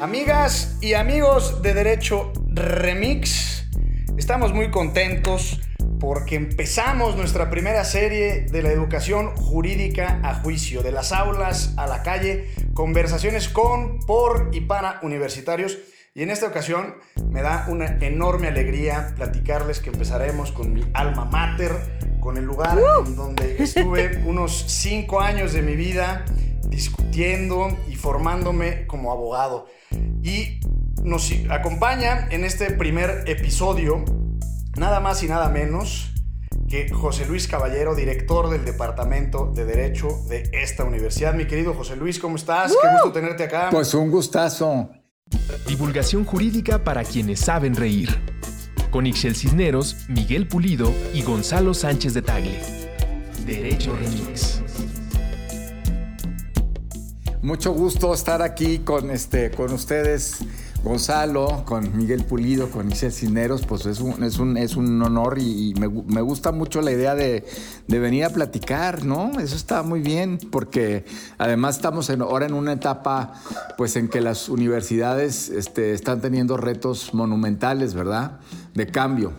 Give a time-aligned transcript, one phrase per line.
[0.00, 3.68] Amigas y amigos de Derecho Remix,
[4.16, 5.60] estamos muy contentos
[5.98, 11.86] porque empezamos nuestra primera serie de la educación jurídica a juicio, de las aulas a
[11.86, 15.76] la calle, conversaciones con, por y para universitarios.
[16.14, 16.94] Y en esta ocasión
[17.28, 21.72] me da una enorme alegría platicarles que empezaremos con mi alma mater,
[22.20, 26.24] con el lugar en donde estuve unos cinco años de mi vida
[26.68, 29.66] discutiendo y formándome como abogado.
[30.22, 30.60] Y
[31.02, 34.04] nos acompaña en este primer episodio
[34.76, 36.12] nada más y nada menos
[36.68, 41.34] que José Luis Caballero, director del Departamento de Derecho de esta universidad.
[41.34, 42.72] Mi querido José Luis, ¿cómo estás?
[42.80, 43.68] Qué gusto tenerte acá.
[43.70, 44.88] Pues un gustazo.
[45.66, 48.08] Divulgación jurídica para quienes saben reír.
[48.90, 52.60] Con Ixel Cisneros, Miguel Pulido y Gonzalo Sánchez de Tagle.
[53.46, 54.59] Derecho Remix.
[57.42, 60.40] Mucho gusto estar aquí con, este, con ustedes,
[60.84, 63.64] Gonzalo, con Miguel Pulido, con Isel Cisneros.
[63.64, 67.46] Pues es un, es un, es un honor y, me, gusta mucho la idea de,
[67.86, 69.30] de, venir a platicar, ¿no?
[69.40, 71.06] Eso está muy bien porque
[71.38, 73.32] además estamos ahora en una etapa
[73.78, 78.38] pues en que las universidades este, están teniendo retos monumentales, ¿verdad?
[78.74, 79.32] De cambio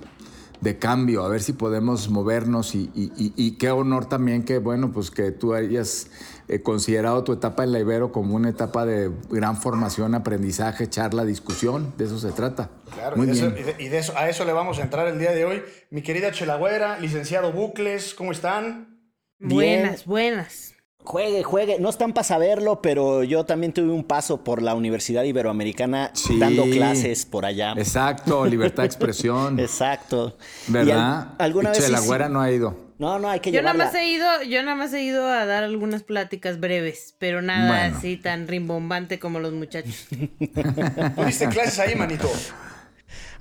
[0.62, 4.60] de cambio, a ver si podemos movernos y, y, y, y, qué honor también que,
[4.60, 6.12] bueno, pues que tú hayas
[6.48, 11.26] eh, considerado tu etapa en la Ibero como una etapa de gran formación, aprendizaje, charla,
[11.26, 12.70] discusión, de eso se trata.
[12.94, 13.56] Claro, Muy y, bien.
[13.58, 15.64] Eso, y de eso, a eso le vamos a entrar el día de hoy.
[15.90, 19.00] Mi querida Chelagüera, licenciado Bucles, ¿cómo están?
[19.40, 20.76] Buenas, buenas.
[21.04, 21.78] Juegue, juegue.
[21.80, 26.38] No están para saberlo, pero yo también tuve un paso por la Universidad Iberoamericana sí,
[26.40, 27.74] dando clases por allá.
[27.78, 29.60] Exacto, libertad de expresión.
[29.60, 30.38] exacto.
[30.68, 31.30] ¿Verdad?
[31.38, 31.90] Al, ¿Alguna y vez?
[31.90, 32.92] la güera no ha ido.
[33.00, 33.86] No, no, hay que yo llevarla.
[33.86, 37.42] nada más he ido, yo nada más he ido a dar algunas pláticas breves, pero
[37.42, 37.98] nada Bueno.
[37.98, 40.08] así tan rimbombante como los muchachos.
[41.16, 42.30] ¿Tuviste clases ahí, manito?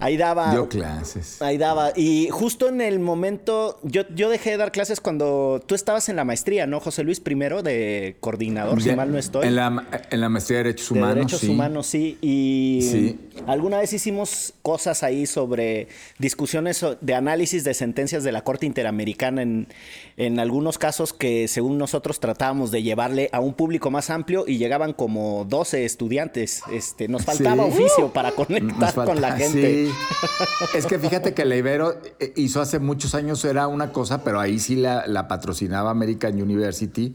[0.01, 0.51] Ahí daba.
[0.51, 1.41] Dio clases.
[1.43, 1.93] Ahí daba.
[1.95, 3.79] Y justo en el momento.
[3.83, 7.21] Yo, yo dejé de dar clases cuando tú estabas en la maestría, ¿no, José Luis?
[7.21, 9.47] Primero de coordinador, si mal no estoy.
[9.47, 11.15] En la, en la maestría de Derechos de Humanos.
[11.17, 11.49] derechos sí.
[11.49, 12.19] humanos, sí.
[12.23, 13.19] Y Sí.
[13.47, 15.89] alguna vez hicimos cosas ahí sobre
[16.19, 19.69] discusiones de análisis de sentencias de la Corte Interamericana en,
[20.17, 24.59] en algunos casos que según nosotros tratábamos de llevarle a un público más amplio y
[24.59, 26.63] llegaban como 12 estudiantes.
[26.73, 27.71] Este, nos faltaba Sí.
[27.83, 29.87] oficio para conectar falta- con la gente.
[29.87, 29.90] Sí.
[30.75, 34.41] Es que fíjate que la Ibero eh, hizo hace muchos años era una cosa, pero
[34.41, 37.15] ahí sí la, patrocinaba American University.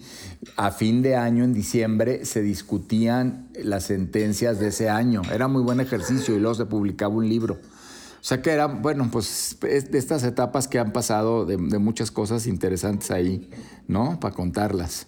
[0.58, 5.22] A fin de año, en diciembre, se discutían las sentencias de ese año.
[5.34, 7.56] Era muy buen ejercicio y luego se publicaba un libro.
[7.56, 12.10] O sea que era, bueno, pues es de estas etapas que han pasado de muchas
[12.10, 13.50] cosas interesantes ahí,
[13.88, 14.20] ¿no?
[14.20, 15.08] Para contarlas.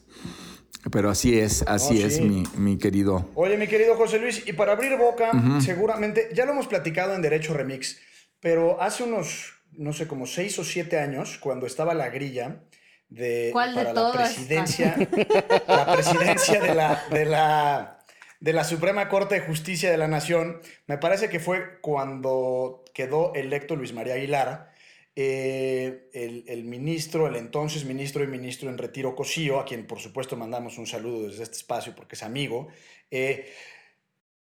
[0.92, 2.22] Pero así es, así es, sí.
[2.22, 3.30] mi, mi querido.
[3.36, 7.22] Oye, mi querido José Luis, y para abrir boca, seguramente, ya lo hemos platicado en
[7.22, 8.00] Derecho Remix,
[8.40, 12.64] pero hace unos, no sé, como seis o siete años, cuando estaba la grilla
[13.10, 14.34] de, ¿Cuál de para la todas?
[14.34, 14.96] presidencia,
[15.68, 18.00] la presidencia de la, de, la,
[18.40, 23.34] de la Suprema Corte de Justicia de la Nación, me parece que fue cuando quedó
[23.34, 24.72] electo Luis María Aguilar,
[25.20, 29.98] eh, el, el ministro, el entonces ministro y ministro en retiro Cosío, a quien por
[30.00, 32.68] supuesto mandamos un saludo desde este espacio porque es amigo,
[33.10, 33.52] eh,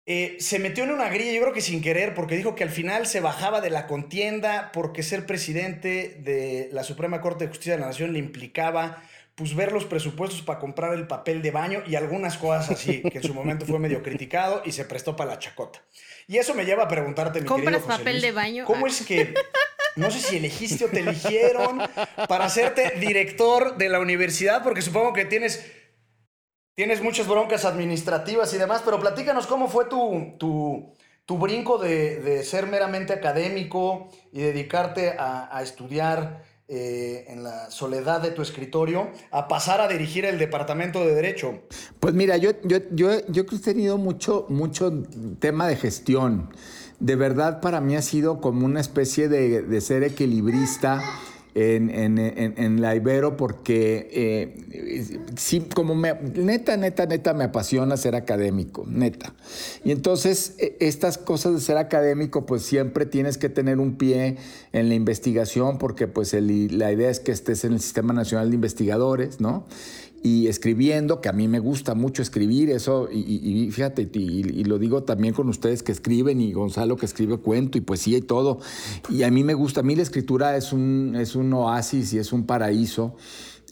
[0.05, 2.69] eh, se metió en una grilla, yo creo que sin querer, porque dijo que al
[2.69, 7.75] final se bajaba de la contienda porque ser presidente de la Suprema Corte de Justicia
[7.75, 9.01] de la Nación le implicaba
[9.35, 13.19] pues ver los presupuestos para comprar el papel de baño y algunas cosas así, que
[13.19, 15.81] en su momento fue medio criticado y se prestó para la chacota.
[16.27, 18.65] Y eso me lleva a preguntarte, mi ¿Compras querido José papel Luis, de baño?
[18.65, 18.89] ¿Cómo Ah.
[18.89, 19.33] es que
[19.97, 21.79] no sé si elegiste o te eligieron
[22.27, 24.63] para hacerte director de la universidad?
[24.63, 25.65] Porque supongo que tienes,
[26.75, 32.67] tienes muchas broncas administrativas y demás, pero platícanos cómo fue tu, tu, brinco de, ser
[32.67, 39.47] meramente académico y dedicarte a, a estudiar eh, en la soledad de tu escritorio a
[39.47, 41.61] pasar a dirigir el departamento de Derecho.
[42.01, 44.91] Pues mira, yo, yo, yo, yo he tenido mucho, mucho
[45.39, 46.49] tema de gestión.
[46.99, 51.01] De verdad, para mí ha sido como una especie de, de ser equilibrista
[51.53, 57.97] en, en, en, en la Ibero porque eh, sí, como neta, neta, neta me apasiona
[57.97, 59.33] ser académico, neta.
[59.83, 64.37] Y entonces eh, estas cosas de ser académico, pues siempre tienes que tener un pie
[64.71, 68.49] en la investigación porque pues el- la idea es que estés en el Sistema Nacional
[68.49, 69.65] de Investigadores, ¿no?
[70.23, 74.63] Y escribiendo, que a mí me gusta mucho escribir eso, y, y- y fíjate, y,
[74.63, 78.21] lo digo también con ustedes que escriben, y Gonzalo que escribe cuento y poesía y
[78.21, 78.59] todo,
[79.09, 82.17] y a mí me gusta, a mí la escritura es un, es un oasis y
[82.17, 83.15] es un paraíso,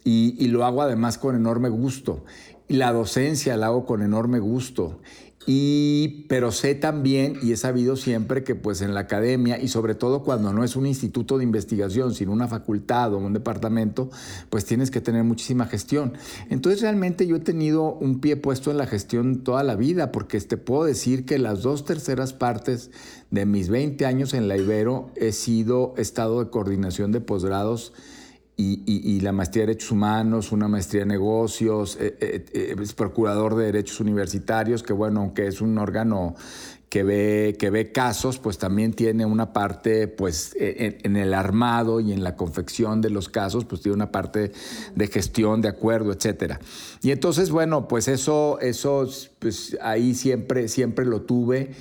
[0.04, 2.24] y, y lo hago además con enorme gusto,
[2.68, 5.00] la docencia la hago con enorme gusto,
[5.48, 9.94] Y, pero sé también, y he sabido siempre, que pues en la academia, y sobre
[9.94, 14.10] todo cuando no es un instituto de investigación, sino una facultad o un departamento,
[14.50, 16.14] pues tienes que tener muchísima gestión.
[16.50, 20.40] Entonces realmente yo he tenido un pie puesto en la gestión toda la vida, porque
[20.42, 22.90] te puedo decir que las dos terceras partes
[23.30, 27.94] de mis 20 años en la Ibero he sido estado de coordinación de posgrados
[28.58, 33.56] y, la maestría de Derechos Humanos, una maestría de negocios, eh, eh, eh, es procurador
[33.56, 36.36] de Derechos Universitarios, que bueno, aunque es un órgano
[36.88, 42.14] que ve, que ve casos, pues también tiene una parte, pues en, el armado y
[42.14, 44.54] en la confección de los casos, pues tiene una parte
[44.96, 46.62] de gestión, de acuerdo, etcétera.
[47.02, 49.10] Y entonces, bueno, pues eso, eso,
[49.40, 51.72] pues ahí siempre, siempre lo tuve.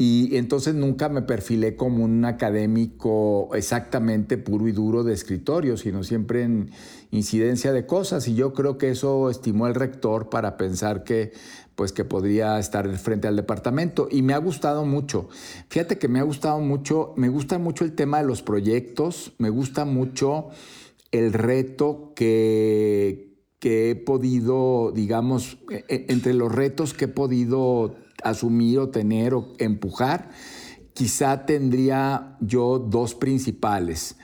[0.00, 6.04] Y entonces nunca me perfilé como un académico exactamente puro y duro de escritorio, sino
[6.04, 6.70] siempre en
[7.10, 8.26] incidencia de cosas.
[8.26, 11.32] Y yo creo que eso estimó el rector para pensar que,
[11.74, 14.08] pues, que podría estar frente al departamento.
[14.10, 15.28] Y me ha gustado mucho.
[15.68, 19.50] Fíjate que me ha gustado mucho, me gusta mucho el tema de los proyectos, me
[19.50, 20.48] gusta mucho
[21.10, 27.96] el reto que, que he podido, digamos, e, e, entre los retos que he podido
[28.22, 30.30] asumir o tener o empujar,
[30.94, 34.16] quizá tendría yo dos principales.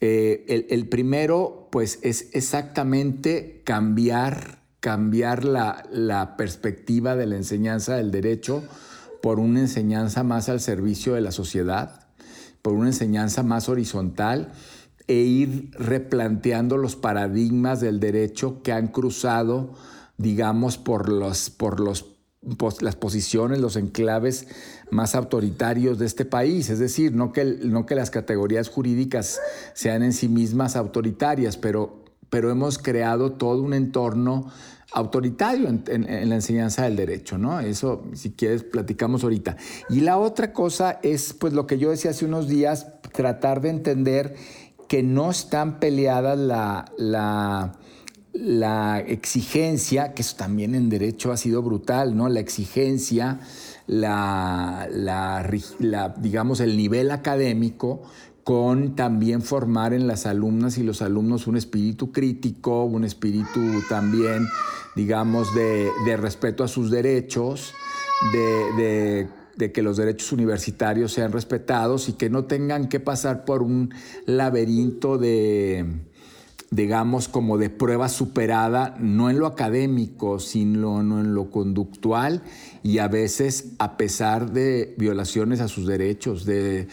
[0.00, 8.10] Eh, el, primero, pues, es exactamente cambiar, cambiar la, la perspectiva de la enseñanza del
[8.10, 8.62] derecho
[9.22, 12.06] por una enseñanza más al servicio de la sociedad,
[12.60, 14.52] por una enseñanza más horizontal
[15.06, 19.74] e ir replanteando los paradigmas del derecho que han cruzado,
[20.16, 22.13] digamos, por los, por los
[22.80, 24.46] las posiciones, los enclaves
[24.90, 26.70] más autoritarios de este país.
[26.70, 29.40] Es decir, no que, no que las categorías jurídicas
[29.72, 34.50] sean en sí mismas autoritarias, pero, pero hemos creado todo un entorno
[34.92, 37.58] autoritario en, la enseñanza del derecho, ¿no?
[37.58, 39.56] Eso, si quieres, platicamos ahorita.
[39.90, 43.70] Y la otra cosa es, pues, lo que yo decía hace unos días, tratar de
[43.70, 44.36] entender
[44.88, 47.72] que no están peleadas la, la
[48.34, 52.28] la exigencia, que eso también en derecho ha sido brutal, ¿no?
[52.28, 53.38] La exigencia,
[53.86, 54.88] la,
[56.18, 58.02] digamos, el nivel académico
[58.42, 64.46] con también formar en las alumnas y los alumnos un espíritu crítico, un espíritu también,
[64.96, 67.72] digamos, de, respeto a sus derechos,
[68.32, 73.62] de, de, que los derechos universitarios sean respetados y que no tengan que pasar por
[73.62, 73.94] un
[74.26, 76.04] laberinto de
[76.74, 82.42] digamos, como de prueba superada, no en lo académico, sino en lo conductual
[82.82, 86.88] y a veces a pesar de violaciones a sus derechos, de,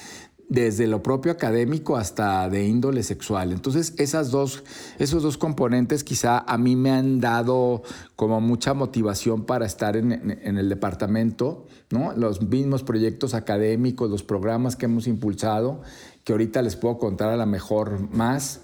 [0.49, 3.51] desde lo propio académico hasta de índole sexual.
[3.51, 4.63] Entonces, esas dos,
[4.99, 7.81] esos dos componentes quizá a mí me han dado
[8.15, 12.13] como mucha motivación para estar en, en el departamento, ¿no?
[12.15, 15.81] Los mismos proyectos académicos, los programas que hemos impulsado,
[16.23, 18.61] que ahorita les puedo contar a lo mejor más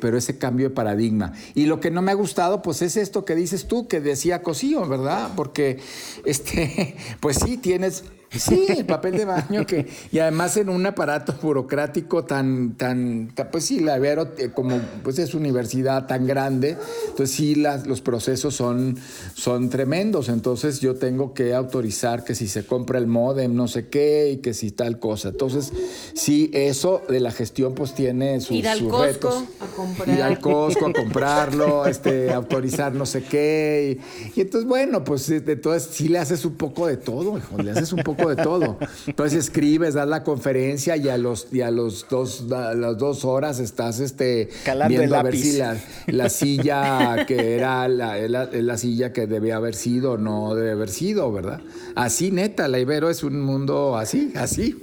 [0.00, 1.32] pero ese cambio de paradigma.
[1.54, 4.42] Y lo que no me ha gustado, pues es esto que dices tú, que decía
[4.42, 5.32] Cosío, ¿verdad?
[5.36, 5.78] Porque,
[6.24, 8.04] este, pues sí, tienes
[8.36, 13.64] Sí, el papel de baño que y además en un aparato burocrático tan tan, pues
[13.64, 16.76] sí, la Ibero eh, como pues es universidad tan grande,
[17.08, 18.96] entonces sí las, los procesos son
[19.34, 23.88] son tremendos, entonces yo tengo que autorizar que si se compra el modem no sé
[23.88, 25.28] qué y que si tal cosa.
[25.28, 25.72] Entonces,
[26.14, 30.08] sí eso de la gestión pues tiene sus, Ir al Costco A comprar.
[30.08, 33.98] Ir al Costco a comprarlo, este autorizar no sé qué
[34.34, 37.92] y, entonces bueno, pues entonces sí le haces un poco de todo, hijo, le haces
[37.92, 38.78] un poco de todo.
[39.06, 43.58] Entonces escribes, das la conferencia y a los, y a los dos, las dos horas
[43.58, 44.48] estás este,
[44.88, 45.58] viendo a ver si
[46.06, 51.32] la, silla que era la, la, silla que debía haber sido no debe haber sido,
[51.32, 51.60] ¿verdad?
[51.94, 54.82] Así neta, la Ibero es un mundo así, así,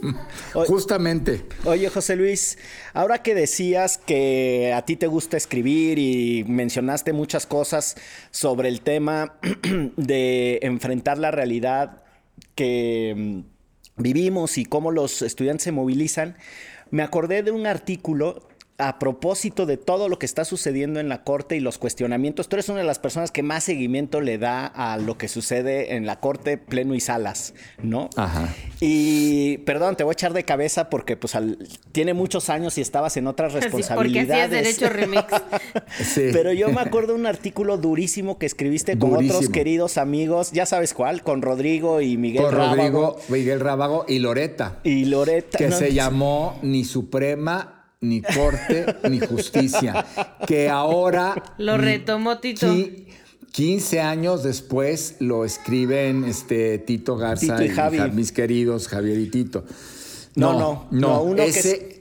[0.54, 1.46] justamente.
[1.66, 2.58] Oye, José Luis,
[2.94, 7.96] ahora que decías que a ti te gusta escribir y mencionaste muchas cosas
[8.32, 9.36] sobre el tema
[9.98, 12.02] de enfrentar la realidad
[12.56, 16.38] que mm, vivimos y cómo los estudiantes se movilizan,
[16.90, 18.48] me acordé de un artículo
[18.82, 22.56] a propósito de todo lo que está sucediendo en la corte y los cuestionamientos, tú
[22.56, 26.08] eres una de las personas que más seguimiento le da a lo que sucede en
[26.08, 28.10] la corte, pleno y salas, ¿no?
[28.16, 28.54] Ajá.
[28.80, 31.38] Y perdón, te voy a echar de cabeza porque pues
[31.92, 34.50] tiene muchos años y estabas en otras responsabilidades.
[34.50, 35.26] porque derecho remix.
[36.04, 36.30] sí.
[36.34, 40.66] Pero yo me acuerdo de un artículo durísimo que escribiste con otros queridos amigos, ya
[40.66, 42.76] sabes cuál, con Rodrigo y Miguel con Rábago.
[42.76, 44.80] Rodrigo, Miguel Rábago y Loreta.
[44.84, 45.60] Y Loreta.
[45.60, 50.06] Que se llamó Ni Suprema ni corte, ni justicia.
[50.48, 51.36] Que ahora.
[51.58, 52.68] Lo retomó Tito.
[53.52, 58.00] 15 años después lo escriben este, Tito Garza Tito y Javi.
[58.12, 59.66] mis queridos Javier y Tito.
[60.36, 62.01] No, no, no, uno que ese, e- e-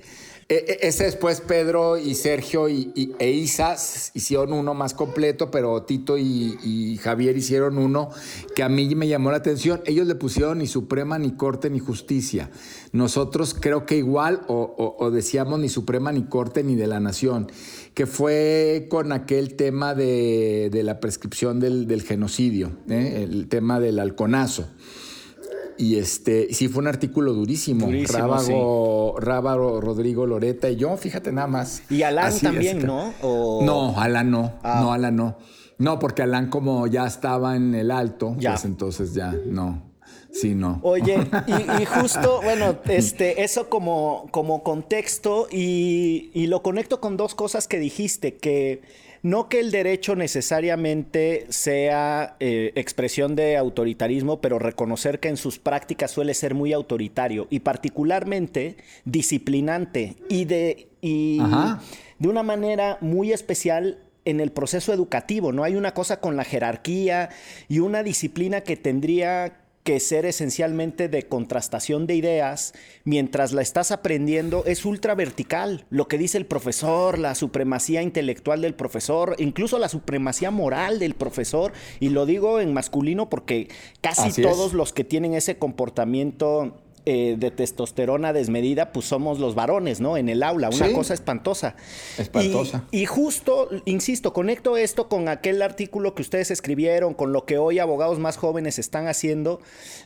[0.51, 3.77] ese después Pedro y Sergio y, e Isa
[4.15, 8.11] hicieron uno más completo, pero Tito y, Javier hicieron uno
[8.57, 9.81] que a mí me llamó la atención.
[9.87, 12.51] Ellos le pusieron ni Suprema, ni Corte, ni Justicia.
[12.91, 17.47] Nosotros creo que igual, o, decíamos ni Suprema, ni Corte, ni de la Nación,
[17.95, 23.21] que fue con aquel tema de, la prescripción del, del genocidio, ¿eh?
[23.23, 24.67] el tema del halconazo.
[25.81, 27.87] Y este, sí fue un artículo durísimo.
[27.87, 31.83] Durísimo, Rábago, Rábago, Rodrigo Loreta y yo, fíjate nada más.
[31.91, 32.87] Y Alan Así, también, así.
[32.87, 33.15] ¿no?
[33.23, 34.53] O- No, Alan no.
[34.63, 34.81] Ah.
[34.83, 35.37] No, Alan no.
[35.79, 38.51] No, porque Alan como ya estaba en el alto, Ya.
[38.53, 39.90] pues entonces ya no.
[40.33, 40.81] Sí, no.
[40.83, 47.17] Oye, y, y justo, bueno, este, eso como, como contexto y, y lo conecto con
[47.17, 48.83] dos cosas que dijiste, que
[49.23, 55.59] no que el derecho necesariamente sea eh, expresión de autoritarismo, pero reconocer que en sus
[55.59, 61.39] prácticas suele ser muy autoritario y particularmente disciplinante y de, y
[62.19, 65.65] de una manera muy especial en el proceso educativo, ¿no?
[65.65, 67.31] Hay una cosa con la jerarquía
[67.69, 73.91] y una disciplina que tendría que ser esencialmente de contrastación de ideas, mientras la estás
[73.91, 75.87] aprendiendo, es ultra vertical.
[75.89, 81.15] Lo que dice el profesor, la supremacía intelectual del profesor, incluso la supremacía moral del
[81.15, 83.69] profesor, y lo digo en masculino porque
[84.01, 84.47] casi Así es.
[84.47, 86.77] todos los que tienen ese comportamiento
[87.07, 90.17] eh, de testosterona desmedida, pues somos los varones, ¿no?
[90.17, 90.93] En el aula, una Sí.
[90.93, 91.75] cosa espantosa.
[92.19, 92.85] Espantosa.
[92.91, 97.59] Y, y justo, insisto, conecto esto con aquel artículo que ustedes escribieron, con lo que
[97.59, 99.61] hoy abogados más jóvenes están haciendo,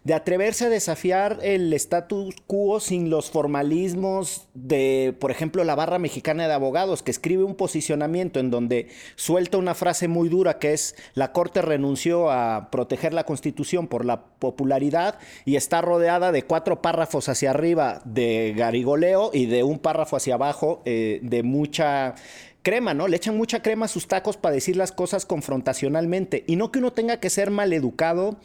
[0.05, 5.99] de atreverse a desafiar el status quo sin los formalismos de, por ejemplo, la barra
[5.99, 10.73] mexicana de abogados, que escribe un posicionamiento en donde suelta una frase muy dura que
[10.73, 16.43] es, la Corte renunció a proteger la Constitución por la popularidad y está rodeada de
[16.45, 22.14] cuatro párrafos hacia arriba de garigoleo y de un párrafo hacia abajo eh, de mucha
[22.61, 23.09] crema, ¿no?
[23.09, 26.45] Le echan mucha crema a sus tacos para decir las cosas confrontacionalmente.
[26.47, 28.37] Y no que uno tenga que ser maleducado,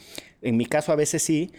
[0.42, 1.52] en mi caso a veces sí,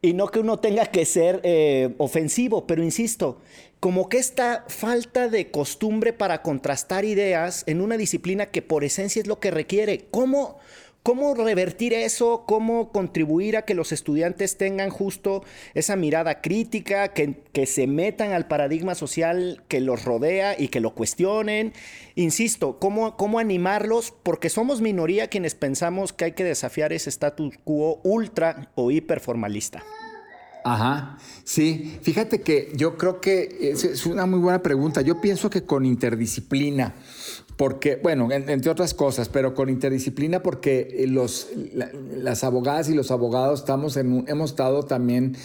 [0.00, 3.40] y no que uno tenga que ser eh, ofensivo, pero insisto,
[3.80, 9.20] como que esta falta de costumbre para contrastar ideas en una disciplina que por esencia
[9.20, 10.04] es lo que requiere.
[10.12, 10.60] ¿Cómo,
[11.08, 12.44] ¿Cómo revertir eso?
[12.46, 18.32] ¿Cómo contribuir a que los estudiantes tengan justo esa mirada crítica, que, que, se metan
[18.32, 21.72] al paradigma social que los rodea y que lo cuestionen?
[22.14, 24.12] Insisto, ¿cómo, ¿cómo animarlos?
[24.22, 29.82] Porque somos minoría quienes pensamos que hay que desafiar ese status quo ultra o hiperformalista.
[30.62, 31.98] Ajá, sí.
[32.02, 35.00] Fíjate que yo creo que es, es una muy buena pregunta.
[35.00, 36.92] Yo pienso que con interdisciplina,
[37.58, 42.94] porque, bueno, en, entre otras cosas, pero con interdisciplina porque los, la, las abogadas y
[42.94, 45.36] los abogados estamos en hemos estado también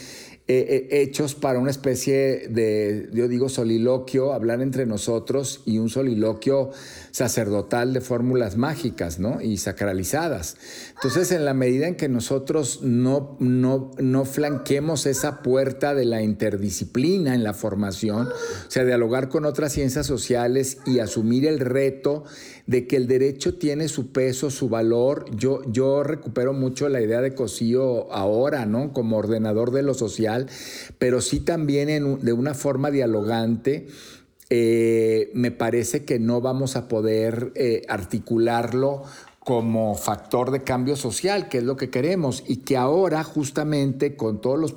[0.46, 5.88] eh, eh, hechos para una especie de, yo digo, soliloquio, hablar entre nosotros y un
[5.88, 6.72] soliloquio
[7.12, 9.40] sacerdotal de fórmulas mágicas, ¿no?
[9.40, 10.58] Y sacralizadas.
[10.96, 16.22] Entonces, en la medida en que nosotros no, no, no flanquemos esa puerta de la
[16.22, 22.26] interdisciplina en la formación, o sea, dialogar con otras ciencias sociales y asumir el reto
[22.66, 25.26] de que el derecho tiene su peso, su valor.
[25.36, 28.94] Yo, yo recupero mucho la idea de Cosío ahora, ¿no?
[28.94, 30.48] Como ordenador de lo social,
[30.98, 33.88] pero sí también en, de una forma dialogante.
[34.50, 39.04] Eh, me parece que no vamos a poder eh, articularlo
[39.44, 44.40] como factor de cambio social, que es lo que queremos, y que ahora justamente con
[44.40, 44.74] todos los,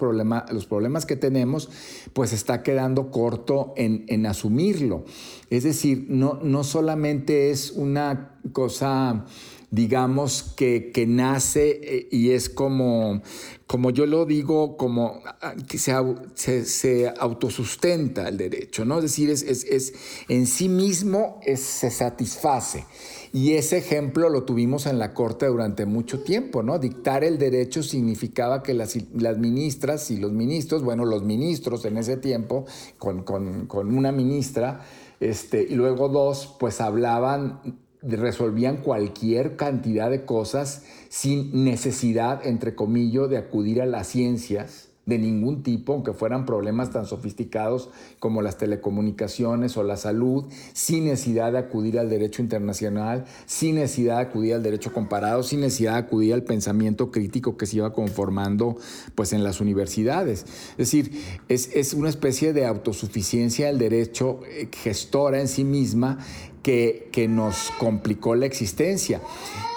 [0.51, 1.69] los problemas que tenemos,
[2.13, 5.05] pues está quedando corto en, en asumirlo.
[5.51, 9.25] Es decir, no, no solamente es una cosa
[9.71, 13.23] digamos, que, que nace eh, y es como,
[13.67, 15.21] como yo lo digo, como
[15.69, 15.95] que se,
[16.35, 18.99] se, se autosustenta el derecho, ¿no?
[18.99, 19.95] Es decir, es, es, es
[20.29, 22.85] en sí mismo es, se satisface.
[23.33, 26.79] Y ese ejemplo lo tuvimos en la Corte durante mucho tiempo, ¿no?
[26.79, 31.99] Dictar el derecho significaba que las, las ministras y los ministros, bueno, los ministros en
[31.99, 32.67] ese tiempo,
[32.99, 34.87] con, con, con una ministra,
[35.19, 37.61] este, y luego dos, pues hablaban
[38.09, 45.19] resolvían cualquier cantidad de cosas sin necesidad, entre comillas, de acudir a las ciencias de
[45.19, 51.53] ningún tipo, aunque fueran problemas tan sofisticados como las telecomunicaciones o la salud, sin necesidad
[51.53, 55.99] de acudir al derecho internacional, sin necesidad de acudir al derecho comparado, sin necesidad de
[56.01, 58.77] acudir al pensamiento crítico que se iba conformando
[59.15, 60.45] pues, en las universidades.
[60.73, 61.13] Es decir,
[61.49, 64.41] es, es una especie de autosuficiencia del derecho
[64.73, 66.19] gestora en sí misma
[66.67, 69.21] que, nos complicó la existencia.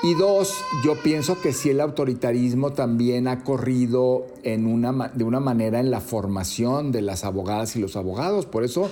[0.01, 5.39] Y dos, yo pienso que si el autoritarismo también ha corrido en una, de una
[5.39, 8.47] manera en la formación de las abogadas y los abogados.
[8.47, 8.89] Por eso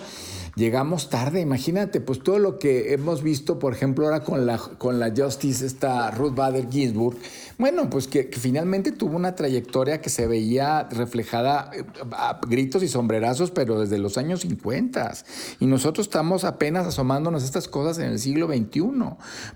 [0.55, 1.41] llegamos tarde.
[1.41, 5.65] Imagínate, pues todo lo que hemos visto, por ejemplo, ahora con la, con la Justice,
[5.65, 7.17] esta Ruth Bader Ginsburg,
[7.57, 12.87] bueno, pues que, finalmente tuvo una trayectoria que se veía reflejada eh, a gritos y
[12.87, 15.13] sombrerazos, pero desde los años 50.
[15.59, 18.81] Y nosotros estamos apenas asomándonos a estas cosas en el siglo XXI.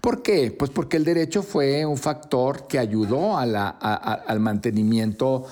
[0.01, 0.51] ¿Por qué?
[0.51, 5.45] Pues porque el derecho fue un factor que ayudó al mantenimiento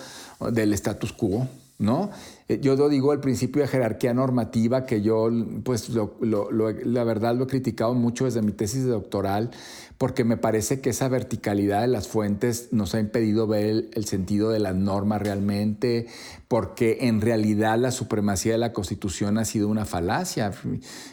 [0.51, 2.10] del status quo, ¿no?
[2.50, 5.29] Eh, yo lo digo el principio de jerarquía normativa, que yo,
[5.63, 9.51] pues, la verdad lo he criticado mucho desde mi tesis de doctoral,
[10.00, 14.50] porque me parece que esa verticalidad de las fuentes nos ha impedido ver el, sentido
[14.50, 16.08] de las normas realmente,
[16.48, 20.53] porque en realidad la supremacía de la Constitución ha sido una falacia.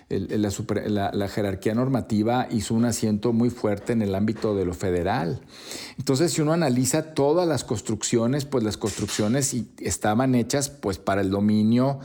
[0.08, 5.40] la, jerarquía normativa hizo un asiento muy fuerte en el ámbito de lo federal.
[5.98, 12.00] Entonces, si uno analiza todas las construcciones, pues las construcciones estaban hechas pues para dominio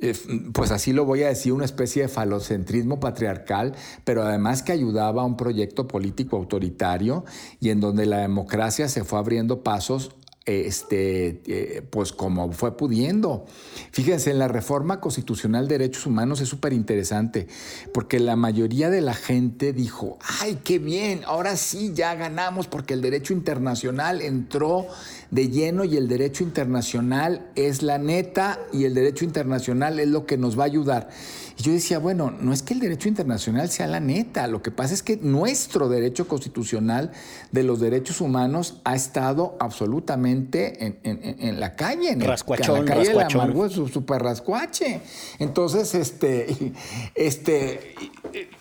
[0.00, 0.14] eh,
[0.52, 3.74] pues así lo voy a decir, una especie de falocentrismo patriarcal,
[4.04, 7.24] pero además que ayudaba a un proyecto político autoritario
[7.58, 10.12] y en donde la democracia se fue abriendo pasos
[10.48, 13.44] este, eh, pues como fue pudiendo.
[13.92, 17.46] Fíjense, en la reforma constitucional de derechos humanos es súper interesante,
[17.92, 22.94] porque la mayoría de la gente dijo, ay, qué bien, ahora sí ya ganamos porque
[22.94, 24.86] el derecho internacional entró
[25.30, 30.24] de lleno y el derecho internacional es la neta y el derecho internacional es lo
[30.24, 31.10] que nos va a ayudar.
[31.58, 34.70] Y yo decía, bueno, no es que el derecho internacional sea la neta, lo que
[34.70, 37.10] pasa es que nuestro derecho constitucional
[37.50, 43.70] de los derechos humanos ha estado absolutamente en, la calle, en, rascuachón, la calle rascuachón.
[43.70, 45.00] su super rascuache.
[45.40, 46.74] Entonces, este,
[47.16, 47.94] este,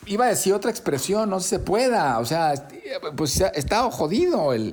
[0.07, 2.67] iba a decir otra expresión, no se pueda, o sea,
[3.15, 4.71] pues está jodido el,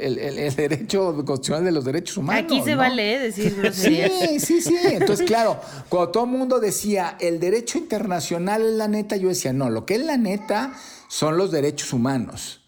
[0.56, 2.44] derecho constitucional de los derechos humanos.
[2.44, 4.12] Aquí se vale decir groserías.
[4.18, 4.78] Sí, sí, sí.
[4.82, 9.52] Entonces, claro, cuando todo el mundo decía el derecho internacional es la neta, yo decía,
[9.52, 10.72] no, lo que es la neta
[11.08, 12.60] son los derechos humanos,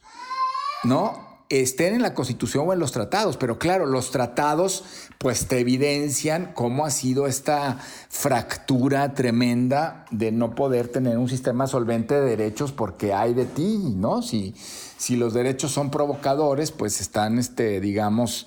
[0.84, 1.26] ¿no?
[1.48, 4.84] estén en la Constitución o en los tratados, pero claro, los tratados
[5.18, 7.78] pues te evidencian cómo ha sido esta
[8.08, 13.78] fractura tremenda de no poder tener un sistema solvente de derechos porque hay de ti,
[13.96, 14.22] ¿no?
[14.22, 14.54] Si,
[14.96, 18.46] si los derechos son provocadores, pues están, este, digamos,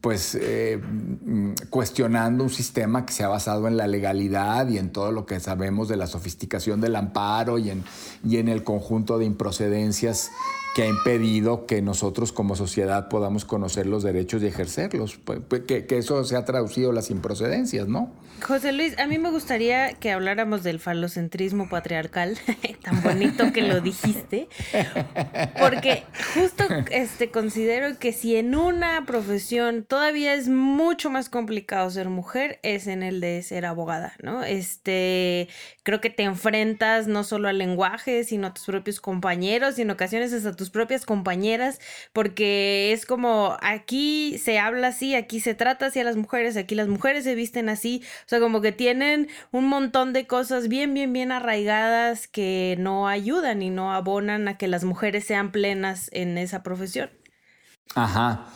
[0.00, 4.90] pues eh, mm, cuestionando un sistema que se ha basado en la legalidad y en
[4.90, 7.84] todo lo que sabemos de la sofisticación del amparo y en,
[8.24, 10.30] y en el conjunto de improcedencias
[10.78, 15.62] que ha impedido que nosotros como sociedad podamos conocer los derechos y ejercerlos, pues, pues,
[15.62, 18.12] que, eso se ha traducido las improcedencias, ¿no?
[18.46, 22.38] José Luis, a mí me gustaría que habláramos del falocentrismo patriarcal,
[22.84, 24.48] tan bonito que lo dijiste,
[25.58, 26.04] porque
[26.36, 26.62] justo
[26.92, 32.86] este, considero que si en una profesión todavía es mucho más complicado ser mujer, es
[32.86, 34.44] en el de ser abogada, ¿no?
[34.44, 35.48] Este,
[35.82, 39.90] creo que te enfrentas no solo al lenguaje, sino a tus propios compañeros y en
[39.90, 41.80] ocasiones hasta tus propias compañeras,
[42.12, 46.74] porque es como aquí se habla así, aquí se trata así a las mujeres, aquí
[46.74, 50.94] las mujeres se visten así, o sea, como que tienen un montón de cosas bien,
[50.94, 56.10] bien, bien arraigadas que no ayudan y no abonan a que las mujeres sean plenas
[56.12, 57.10] en esa profesión.
[57.94, 58.46] Ajá.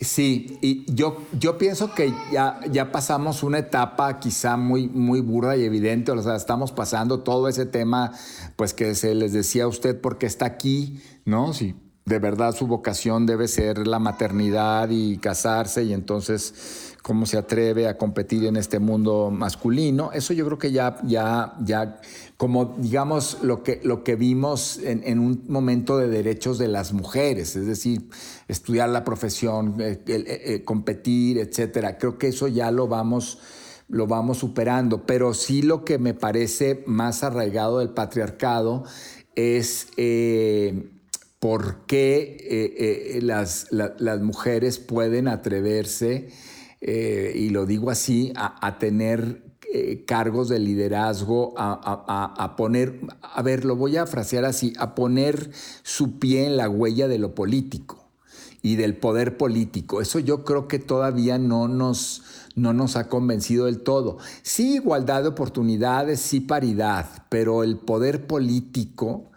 [0.00, 5.58] Sí, y yo, yo pienso que ya, ya pasamos una etapa quizá muy, muy burda
[5.58, 8.12] y evidente, o sea, estamos pasando todo ese tema,
[8.56, 11.54] pues que se les decía a usted porque está aquí, ¿no?
[11.54, 17.38] Si de verdad su vocación debe ser la maternidad y casarse y entonces cómo se
[17.38, 20.10] atreve a competir en este mundo masculino.
[20.12, 22.00] Eso yo creo que ya, ya, ya,
[22.36, 27.56] como digamos lo que, lo que vimos en, un momento de derechos de las mujeres,
[27.56, 28.08] es decir,
[28.48, 31.96] estudiar la profesión, eh, eh, competir, etcétera.
[31.96, 33.38] Creo que eso ya lo vamos
[33.88, 38.84] lo vamos superando, pero sí lo que me parece más arraigado del patriarcado
[39.34, 40.99] es eh,
[41.40, 46.28] por qué las, las, mujeres pueden atreverse
[46.80, 53.64] eh, y lo digo así, a, tener eh, cargos de liderazgo, a, poner, a ver,
[53.64, 55.50] lo voy a frasear así, a poner
[55.82, 58.08] su pie en la huella de lo político
[58.62, 60.00] y del poder político.
[60.00, 62.22] Eso yo creo que todavía no nos,
[62.54, 64.18] no nos ha convencido del todo.
[64.42, 69.29] Sí, igualdad de oportunidades, sí, paridad, pero el poder político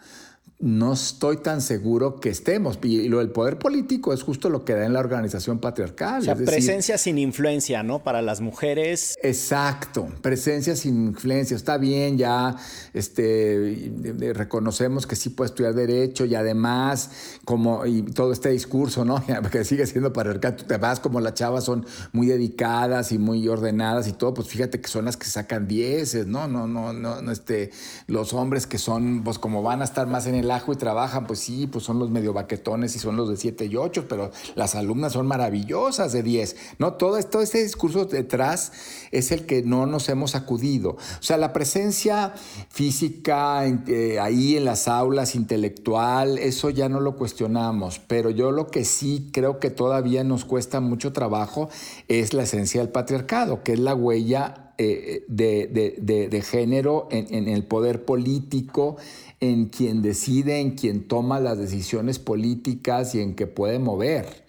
[0.64, 2.80] no estoy tan seguro que estemos.
[2.84, 6.22] Y lo del poder político es justo lo que da en la organización patriarcal.
[6.22, 8.02] O sea, presencia sin influencia, ¿no?
[8.02, 9.16] Para las mujeres.
[9.22, 11.58] Exacto, presencia sin influencia.
[11.58, 12.56] Está bien, ya
[12.94, 13.92] este,
[14.34, 17.10] reconocemos que sí puede estudiar Derecho y además,
[17.44, 19.22] como y todo este discurso, ¿no?
[19.52, 23.48] Que sigue siendo patriarcal, tú te vas como las chavas son muy dedicadas y muy
[23.50, 26.48] ordenadas y todo, pues fíjate que son las que sacan dieces, ¿no?
[26.48, 27.72] No, no, no, no, este,
[28.08, 31.40] los hombres que son, pues como van a estar más en el y trabajan, pues
[31.40, 34.76] sí, pues son los medio baquetones y son los de 7 y 8, pero las
[34.76, 36.94] alumnas son maravillosas de 10, ¿no?
[36.94, 38.72] Todo, todo este discurso detrás
[39.12, 40.92] es el que no nos hemos acudido.
[40.92, 42.34] O sea, la presencia
[42.70, 48.68] física eh, ahí en las aulas, intelectual, eso ya no lo cuestionamos, pero yo lo
[48.68, 51.70] que sí creo que todavía nos cuesta mucho trabajo
[52.08, 58.06] es la esencia del patriarcado, que es la huella eh, de, género en, el poder
[58.06, 58.98] político,
[59.52, 64.44] en quien decide, en quien toma las decisiones políticas y en que puede mover.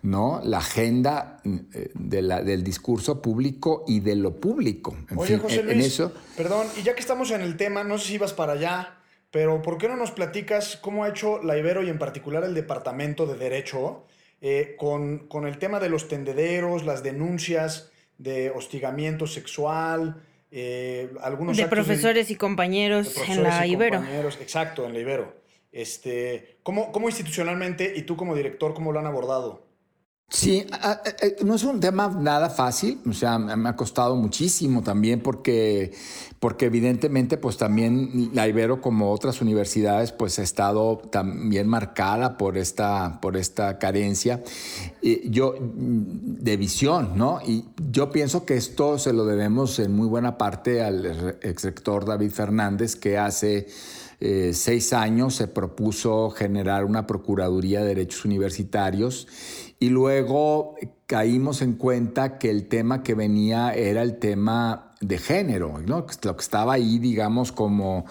[0.00, 0.40] ¿no?
[0.44, 4.96] la agenda eh, del discurso público y de lo público.
[5.16, 6.00] Oye, José Luis,
[6.36, 9.00] perdón, y ya que estamos en el tema, no sé si ibas para allá,
[9.32, 12.54] pero ¿por qué no nos platicas cómo ha hecho la Ibero y en particular el
[12.54, 14.04] Departamento de Derecho
[14.40, 21.56] eh, con, con, el tema de los tendederos, las denuncias de hostigamiento sexual, eh, algunos
[21.56, 24.02] de profesores y compañeros en la Ibero.
[24.40, 25.34] Exacto, en la Ibero.
[25.72, 29.67] Este, ¿cómo, ¿Cómo institucionalmente y tú como director, cómo lo han abordado?
[30.30, 30.66] Sí,
[31.42, 35.94] no es un tema nada fácil, o sea, me ha costado muchísimo también porque,
[36.38, 42.58] porque evidentemente pues también la Ibero como otras universidades pues ha estado también marcada por
[42.58, 44.42] esta, por esta carencia
[45.24, 47.40] yo, de visión, ¿no?
[47.46, 52.32] Y yo pienso que esto se lo debemos en muy buena parte al exrector David
[52.32, 53.66] Fernández que hace
[54.20, 59.28] eh, seis años se propuso generar una Procuraduría de Derechos Universitarios
[59.78, 60.74] y luego
[61.06, 66.06] caímos en cuenta que el tema que venía era el tema de género, ¿no?
[66.22, 68.04] lo que estaba ahí, digamos, como,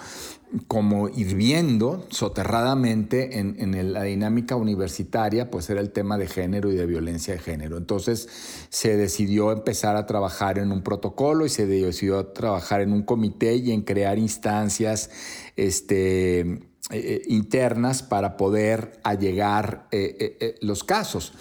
[0.67, 6.75] como hirviendo soterradamente en, en, la dinámica universitaria, pues era el tema de género y
[6.75, 7.77] de violencia de género.
[7.77, 8.29] Entonces
[8.69, 13.57] se decidió empezar a trabajar en un protocolo y se decidió trabajar en un comité
[13.57, 15.09] y en crear instancias
[15.57, 21.33] este, eh, eh, internas para poder allegar eh, los casos.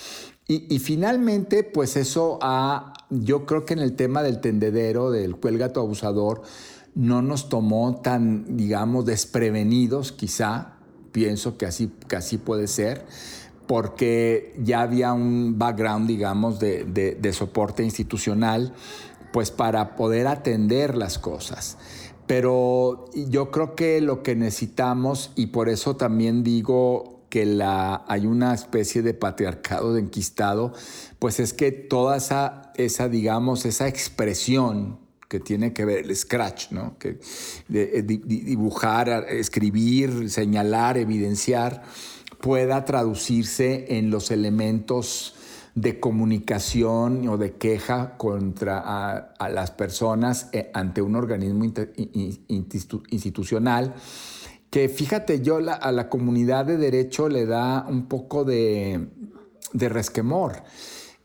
[0.48, 5.80] Y, finalmente, pues eso ha, yo creo que en el tema del tendedero, del cuelgato
[5.80, 6.42] abusador,
[6.94, 10.74] no nos tomó tan, digamos, desprevenidos, quizá,
[11.10, 13.04] pienso que así, que así puede ser,
[13.66, 18.72] porque ya había un background, digamos, de, de soporte institucional,
[19.32, 21.76] pues para poder atender las cosas.
[22.26, 28.26] Pero yo creo que lo que necesitamos, y por eso también digo que la, hay
[28.26, 30.72] una especie de patriarcado de enquistado,
[31.18, 36.98] pues es que toda esa, digamos, esa expresión que tiene que ver el scratch, ¿no?
[36.98, 37.18] Que
[37.68, 41.82] de, dibujar, escribir, señalar, evidenciar,
[42.40, 45.35] pueda traducirse en los elementos
[45.76, 48.82] de comunicación o de queja contra
[49.38, 51.64] a, las personas eh, ante un organismo
[53.08, 53.94] institucional
[54.70, 59.06] que fíjate yo a la comunidad de derecho le da un poco de,
[59.72, 60.64] de resquemor.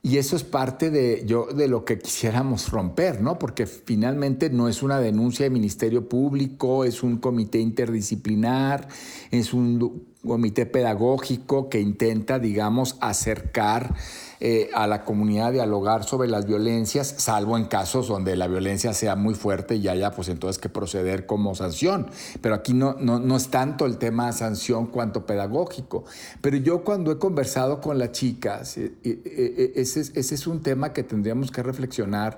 [0.04, 3.38] Y eso es parte de, yo, de lo que quisiéramos romper, ¿no?
[3.38, 8.88] Porque finalmente no es una denuncia de Ministerio Público, es un comité interdisciplinar,
[9.30, 13.96] es un comité pedagógico que intenta, digamos, acercar
[14.40, 18.94] eh, a la comunidad a dialogar sobre las violencias, salvo en casos donde la violencia
[18.94, 22.08] sea muy fuerte y haya pues entonces que proceder como sanción.
[22.42, 26.06] Pero aquí no, no, es tanto el tema sanción cuanto pedagógico.
[26.42, 30.94] Pero yo cuando he conversado con las chicas, eh, eh, ese, ese es un tema
[30.94, 32.38] que tendríamos que reflexionar.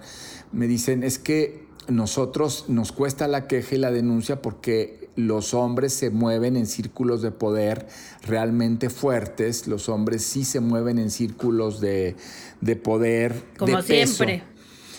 [0.52, 5.94] Me dicen, es que nosotros nos cuesta la queja y la denuncia porque los hombres
[5.94, 7.88] se mueven en círculos de poder
[8.26, 12.16] realmente fuertes, los hombres sí se mueven en círculos de,
[12.84, 13.44] poder.
[13.58, 14.44] Como siempre.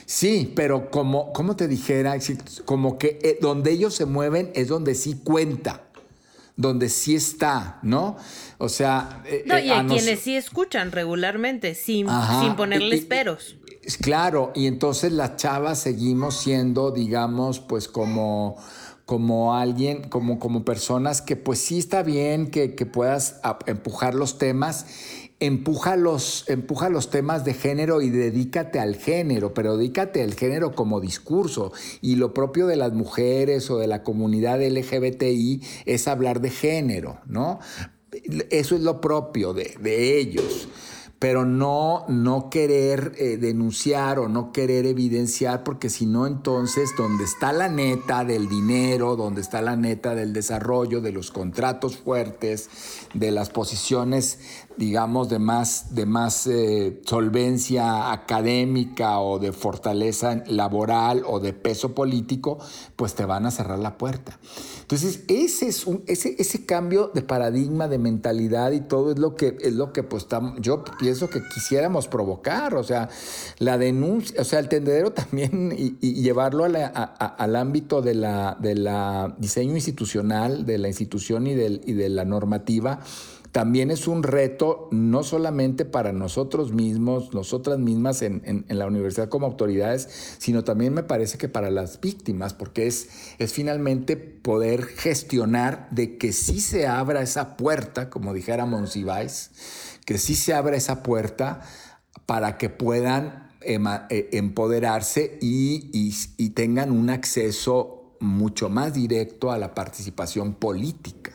[0.06, 2.16] Sí, pero como, como te dijera,
[2.64, 5.80] como que eh, donde ellos se mueven es donde sí cuenta
[6.56, 8.16] donde sí está, ¿no?
[8.58, 9.22] O sea...
[9.26, 12.06] Eh, no, y a, quienes sí escuchan regularmente, sin,
[12.40, 13.56] sin ponerles peros.
[14.00, 18.56] Claro, y entonces las chavas seguimos siendo, digamos, pues como
[19.06, 24.38] como alguien, como, como personas que pues sí está bien que, que puedas empujar los
[24.38, 24.86] temas
[25.40, 30.74] empuja los, empuja los temas de género y dedícate al género, pero dedícate al género
[30.74, 31.72] como discurso.
[32.00, 37.18] Y lo propio de las mujeres o de la comunidad LGBTI es hablar de género,
[37.26, 37.58] ¿no?
[38.50, 40.68] Eso es lo propio de, de ellos
[41.24, 47.24] pero no, no querer eh, denunciar o no querer evidenciar, porque si no, entonces, donde
[47.24, 52.68] está la neta del dinero, donde está la neta del desarrollo, de los contratos fuertes,
[53.14, 54.38] de las posiciones,
[54.76, 61.94] digamos, de más, de más eh, solvencia académica o de fortaleza laboral o de peso
[61.94, 62.58] político,
[62.96, 64.38] pues te van a cerrar la puerta.
[64.84, 69.34] Entonces, ese, es un, ese, ese cambio de paradigma, de mentalidad y todo es lo
[69.34, 70.26] que, es lo que pues,
[70.60, 72.74] yo pienso que quisiéramos provocar.
[72.74, 73.08] O sea,
[73.58, 79.34] la denuncia, o sea, el tendedero también y, llevarlo al ámbito de la, de la
[79.38, 83.00] diseño institucional, de la institución y, del, y de la normativa
[83.54, 89.46] también es un reto no solamente para nosotros mismos, nosotras mismas en, la universidad como
[89.46, 95.86] autoridades, sino también me parece que para las víctimas, porque es, es finalmente poder gestionar
[95.92, 99.52] de que sí se abra esa puerta, como dijera Monsiváis,
[100.04, 101.60] que sí se abra esa puerta
[102.26, 109.74] para que puedan eh, empoderarse y, y tengan un acceso mucho más directo a la
[109.74, 111.33] participación política.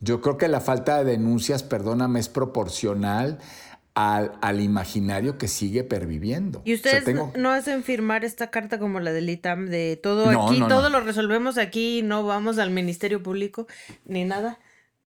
[0.00, 3.38] Yo creo que la falta de denuncias, perdóname, es proporcional
[3.94, 6.62] al, imaginario que sigue perviviendo.
[6.64, 7.04] ¿Y ustedes
[7.36, 11.58] no hacen firmar esta carta como la del ITAM de todo aquí, todo lo resolvemos
[11.58, 13.66] aquí, no vamos al Ministerio Público
[14.04, 14.58] ni nada?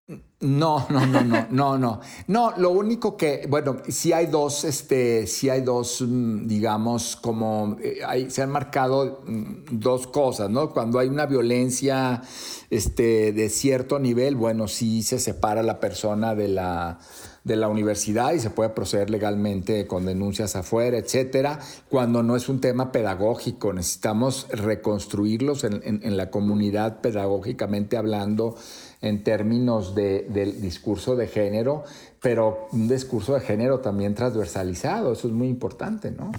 [0.07, 2.01] No, no, no, no, no, no.
[2.27, 7.77] No, lo único que, bueno, sí hay dos, este, sí hay dos, mm, digamos, como
[7.81, 10.71] eh, se han marcado mm, dos cosas, ¿no?
[10.71, 12.21] Cuando hay una violencia
[12.69, 16.99] este, de cierto nivel, bueno, sí se separa la persona de la,
[17.43, 21.59] de la universidad y se puede proceder legalmente con denuncias afuera, etcétera.
[21.89, 28.55] Cuando no es un tema pedagógico, necesitamos reconstruirlos en, en la comunidad pedagógicamente hablando
[29.03, 31.83] en términos de, del discurso de género,
[32.21, 36.31] pero un discurso de género también transversalizado, eso es muy importante, ¿no?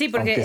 [0.00, 0.42] Sí, porque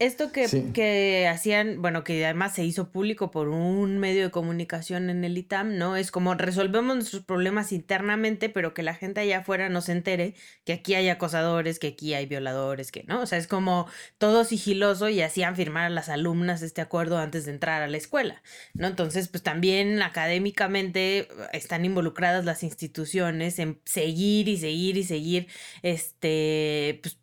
[0.00, 5.08] esto que, que, hacían, bueno, que además se hizo público por un medio de comunicación
[5.08, 5.94] en el ITAM, ¿no?
[5.94, 10.34] Es como resolvemos nuestros problemas internamente, pero que la gente allá afuera no se entere
[10.64, 13.20] que aquí hay acosadores, que aquí hay violadores, que, ¿no?
[13.20, 13.86] O sea, es como
[14.18, 17.98] todo sigiloso y hacían firmar a las alumnas este acuerdo antes de entrar a la
[17.98, 18.42] escuela,
[18.74, 18.88] ¿no?
[18.88, 25.46] Entonces, pues también académicamente están involucradas las instituciones en seguir y seguir y seguir,
[25.82, 27.16] este, pues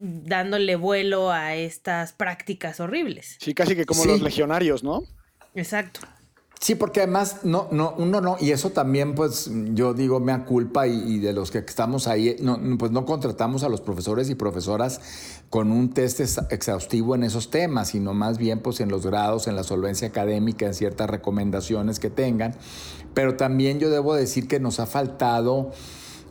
[0.00, 3.36] dándole vuelo a estas prácticas horribles.
[3.38, 5.02] Sí, casi que como los legionarios, ¿no?
[5.54, 6.00] Exacto.
[6.60, 10.86] Sí, porque además no, no, uno no, y eso también, pues yo digo, me culpa
[10.86, 15.00] y, de los que estamos ahí, no, pues no contratamos a los profesores y profesoras
[15.48, 19.56] con un test exhaustivo en esos temas, sino más bien pues en los grados, en
[19.56, 22.54] la solvencia académica, en ciertas recomendaciones que tengan.
[23.14, 25.72] Pero también yo debo decir que nos ha faltado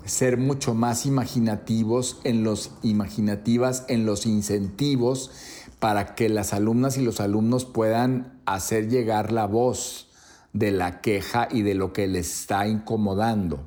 [0.09, 5.31] ser mucho más imaginativos en los imaginativas en los incentivos
[5.79, 10.09] para que las alumnas y los alumnos puedan hacer llegar la voz
[10.53, 13.65] de la queja y de lo que les está incomodando,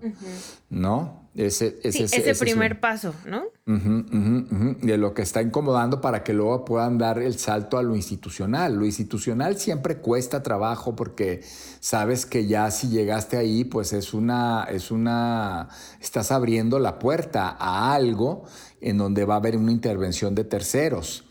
[0.68, 1.21] ¿no?
[1.34, 3.44] Ese, ese, ese, primer paso, ¿no?
[3.64, 8.74] de lo que está incomodando para que luego puedan dar el salto a lo institucional.
[8.74, 11.42] Lo institucional siempre cuesta trabajo porque
[11.80, 15.68] sabes que ya si llegaste ahí, pues es una, es una,
[16.02, 18.44] estás abriendo la puerta a algo
[18.82, 21.24] en donde va a haber una intervención de terceros.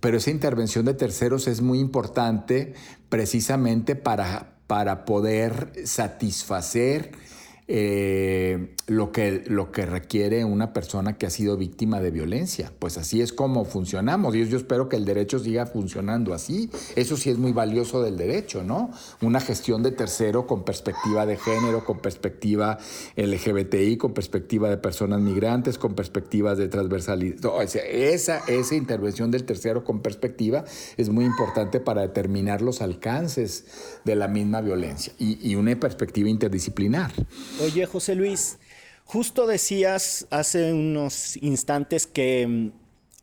[0.00, 2.72] Pero esa intervención de terceros es muy importante
[3.10, 7.12] precisamente para, para poder satisfacer
[7.68, 12.72] eh, lo, que, lo que requiere una persona que ha sido víctima de violencia.
[12.78, 16.70] Pues así es como funcionamos y yo espero que el derecho siga funcionando así.
[16.96, 18.90] Eso sí es muy valioso del derecho, ¿no?
[19.20, 22.78] Una gestión de tercero con perspectiva de género, con perspectiva
[23.16, 27.38] LGBTI, con perspectiva de personas migrantes, con perspectivas de transversalidad.
[27.62, 30.64] esa, esa intervención del tercero con perspectiva
[30.96, 36.28] es muy importante para determinar los alcances de la misma violencia y, y una perspectiva
[36.28, 37.12] interdisciplinar.
[37.60, 38.58] Oye, José Luis,
[39.04, 42.68] justo decías hace unos instantes que mm,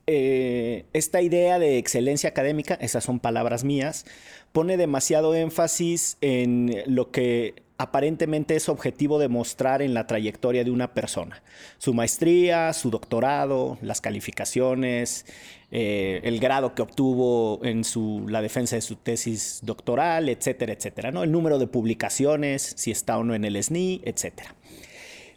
[0.07, 4.05] eh, esta idea de excelencia académica, esas son palabras mías,
[4.51, 10.71] pone demasiado énfasis en lo que aparentemente es objetivo de mostrar en la trayectoria de
[10.71, 11.41] una persona.
[11.77, 15.25] Su maestría, su doctorado, las calificaciones,
[15.71, 21.11] eh, el grado que obtuvo en su, la defensa de su tesis doctoral, etcétera, etcétera.
[21.11, 21.23] ¿no?
[21.23, 24.55] El número de publicaciones, si está o no en el SNI, etcétera.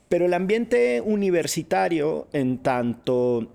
[0.08, 3.50] Pero el ambiente universitario, en tanto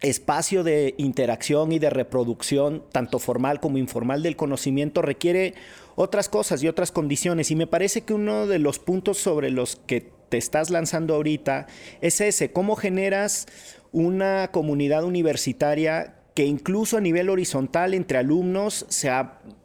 [0.00, 5.54] espacio de interacción y de reproducción, tanto formal como informal del conocimiento, requiere
[5.94, 7.50] otras cosas y otras condiciones.
[7.50, 11.66] Y me parece que uno de los puntos sobre los que te estás lanzando ahorita
[12.00, 13.46] es ese, cómo generas
[13.92, 19.10] una comunidad universitaria que incluso a nivel horizontal entre alumnos se,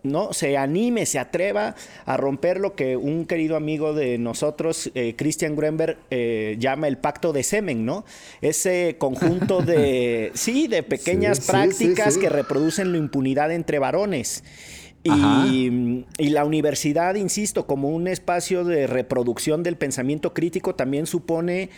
[0.03, 0.31] ¿no?
[0.31, 5.57] se anime, se atreva a romper lo que un querido amigo de nosotros, eh, Christian
[5.57, 8.05] Grunberg, eh, llama el pacto de semen, ¿no?
[8.39, 14.45] Ese conjunto de, sí, de pequeñas prácticas que reproducen la impunidad entre varones.
[15.03, 21.71] Y, y, la universidad, insisto, como un espacio de reproducción del pensamiento crítico, también supone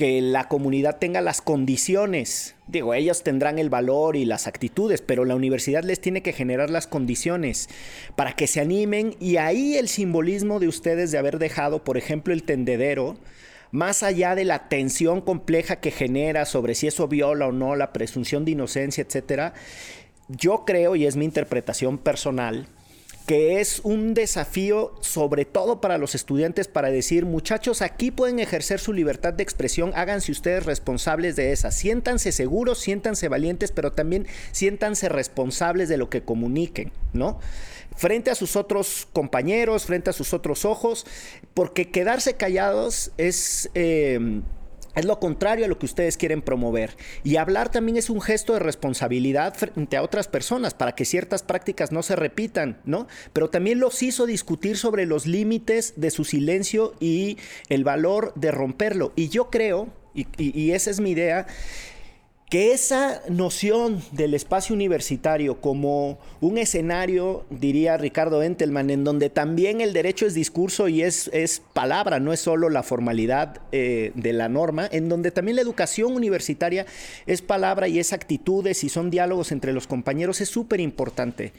[0.00, 2.54] que la comunidad tenga las condiciones.
[2.66, 6.70] Digo, ellos tendrán el valor y las actitudes, pero la universidad les tiene que generar
[6.70, 7.68] las condiciones
[8.16, 12.32] para que se animen y ahí el simbolismo de ustedes de haber dejado, por ejemplo,
[12.32, 13.18] el tendedero,
[13.72, 17.92] más allá de la tensión compleja que genera sobre si eso viola o no la
[17.92, 19.52] presunción de inocencia, etcétera,
[20.28, 22.68] yo creo, y es mi interpretación personal,
[23.26, 28.80] que es un desafío sobre todo para los estudiantes para decir, muchachos, aquí pueden ejercer
[28.80, 34.26] su libertad de expresión, háganse ustedes responsables de esa, siéntanse seguros, siéntanse valientes, pero también
[34.52, 37.38] siéntanse responsables de lo que comuniquen, ¿no?
[37.96, 41.06] Frente a sus otros compañeros, frente a sus otros ojos,
[41.54, 43.70] porque quedarse callados es...
[43.74, 44.42] Eh,
[44.94, 46.96] es lo contrario a lo que ustedes quieren promover.
[47.24, 51.42] Y hablar también es un gesto de responsabilidad frente a otras personas para que ciertas
[51.42, 53.06] prácticas no se repitan, ¿no?
[53.32, 58.50] Pero también los hizo discutir sobre los límites de su silencio y el valor de
[58.50, 59.12] romperlo.
[59.16, 61.46] Y yo creo, y, y esa es mi idea,
[62.50, 69.80] que esa noción del espacio universitario como un escenario, diría Ricardo Entelman, en donde también
[69.80, 74.32] el derecho es discurso y es, es palabra, no es solo la formalidad eh, de
[74.32, 76.86] la norma, en donde también la educación universitaria
[77.24, 81.52] es palabra y es actitudes y son diálogos entre los compañeros, es súper importante.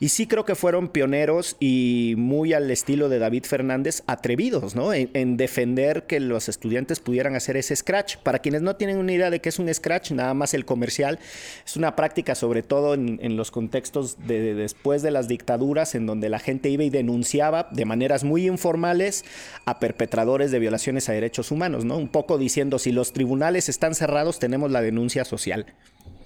[0.00, 4.94] Y sí creo que fueron pioneros y muy al estilo de David Fernández, atrevidos, ¿no?
[4.94, 8.16] En, en defender que los estudiantes pudieran hacer ese scratch.
[8.16, 11.18] Para quienes no tienen una idea de qué es un scratch, nada más el comercial.
[11.66, 16.28] Es una práctica sobre todo en, los contextos de, después de las dictaduras en donde
[16.28, 19.24] la gente iba y denunciaba de maneras muy informales
[19.64, 21.96] a perpetradores de violaciones a derechos humanos, ¿no?
[21.96, 25.66] Un poco diciendo si los tribunales están cerrados tenemos la denuncia social.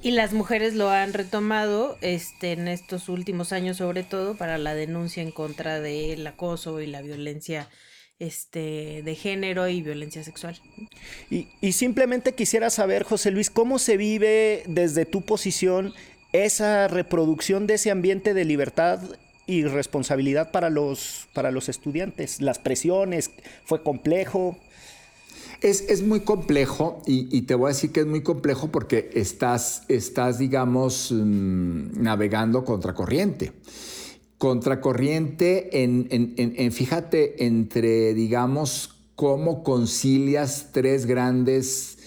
[0.03, 4.75] Y las mujeres lo han retomado este, en estos últimos años, sobre todo para la
[4.75, 7.69] denuncia en contra del acoso y la violencia
[8.23, 10.57] este, de género y violencia sexual.
[11.29, 15.93] Y, simplemente quisiera saber, José Luis, ¿cómo se vive desde tu posición
[16.33, 19.01] esa reproducción de ese ambiente de libertad
[19.47, 22.41] y responsabilidad para los, para los estudiantes?
[22.41, 23.33] Las presiones,
[23.65, 24.57] ¿fue complejo?
[25.61, 30.39] Es, muy complejo y, te voy a decir que es muy complejo porque estás, estás
[30.39, 33.53] digamos, mm, navegando contracorriente
[34.43, 41.99] contracorriente en, en, fíjate, entre, digamos, cómo concilias tres grandes,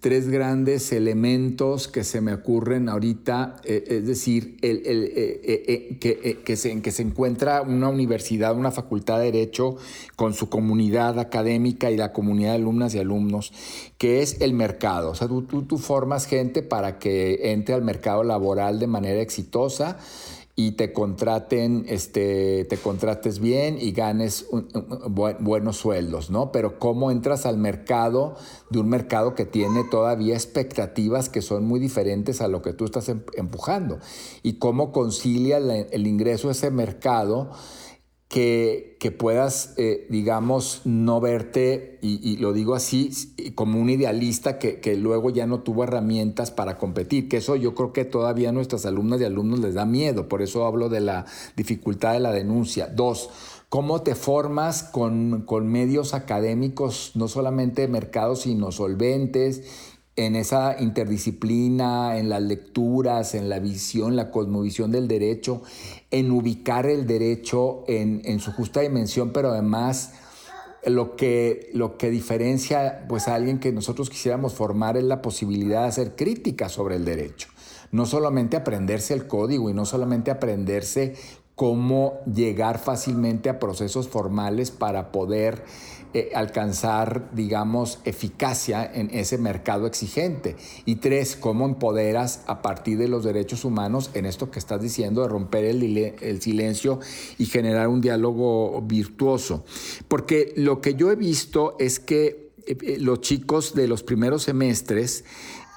[0.00, 6.40] tres grandes elementos que se me ocurren ahorita, eh, es decir, el, eh, eh, que,
[6.44, 9.76] que, se, en que se encuentra una universidad, una facultad de Derecho
[10.16, 13.52] con su comunidad académica y la comunidad de alumnas y alumnos,
[13.96, 15.10] que es el mercado.
[15.10, 19.20] O sea, tú, tú, tú formas gente para que entre al mercado laboral de manera
[19.20, 19.98] exitosa
[20.58, 24.46] y te contraten, este, te contrates bien y ganes
[25.38, 26.50] buenos sueldos, ¿no?
[26.50, 28.36] Pero cómo entras al mercado
[28.70, 32.86] de un mercado que tiene todavía expectativas que son muy diferentes a lo que tú
[32.86, 33.98] estás em, empujando
[34.42, 37.50] y cómo concilia el ingreso a ese mercado
[38.28, 43.10] que, que puedas, eh, digamos, no verte, y, lo digo así,
[43.54, 47.74] como un idealista que, que, luego ya no tuvo herramientas para competir, que eso yo
[47.74, 51.00] creo que todavía a nuestras alumnas y alumnos les da miedo, por eso hablo de
[51.00, 52.88] la dificultad de la denuncia.
[52.88, 53.30] Dos,
[53.68, 62.16] cómo te formas con, con medios académicos, no solamente mercados, sino solventes en esa interdisciplina,
[62.16, 65.62] en las lecturas, en la visión, la cosmovisión del derecho,
[66.10, 70.14] en ubicar el derecho en, su justa dimensión, pero además
[70.86, 75.82] lo que, lo que diferencia pues, a alguien que nosotros quisiéramos formar es la posibilidad
[75.82, 77.48] de hacer crítica sobre el derecho.
[77.92, 81.14] No solamente aprenderse el código y no solamente aprenderse
[81.56, 85.64] cómo llegar fácilmente a procesos formales para poder
[86.18, 90.56] eh, alcanzar, digamos, eficacia en ese mercado exigente.
[90.86, 95.20] Y tres, cómo empoderas a partir de los derechos humanos en esto que estás diciendo,
[95.20, 97.00] de romper el, silencio
[97.36, 99.66] y generar un diálogo virtuoso.
[100.08, 104.44] Porque lo que yo he visto es que eh, eh, los chicos de los primeros
[104.44, 105.22] semestres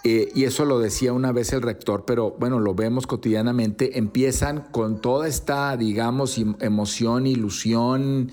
[0.03, 4.61] eh, y eso lo decía una vez el rector, pero bueno, lo vemos cotidianamente, empiezan
[4.71, 8.31] con toda esta, digamos, emoción, ilusión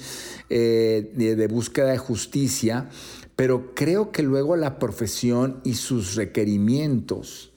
[0.48, 2.88] eh, de búsqueda de justicia,
[3.34, 7.52] pero creo que luego la profesión y sus requerimientos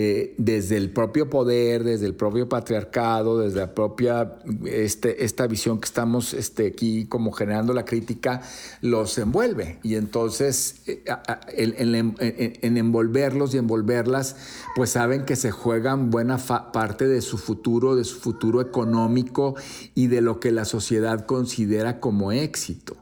[0.00, 5.80] eh, desde el propio poder, desde el propio patriarcado, desde la propia, este, esta visión
[5.80, 8.40] que estamos este, aquí como generando la crítica,
[8.80, 9.80] los envuelve.
[9.82, 11.02] Y entonces, eh,
[11.56, 14.36] en, envolverlos y envolverlas,
[14.76, 19.56] pues saben que se juegan buena parte de su futuro, de su futuro económico
[19.96, 22.96] y de lo que la sociedad considera como éxito.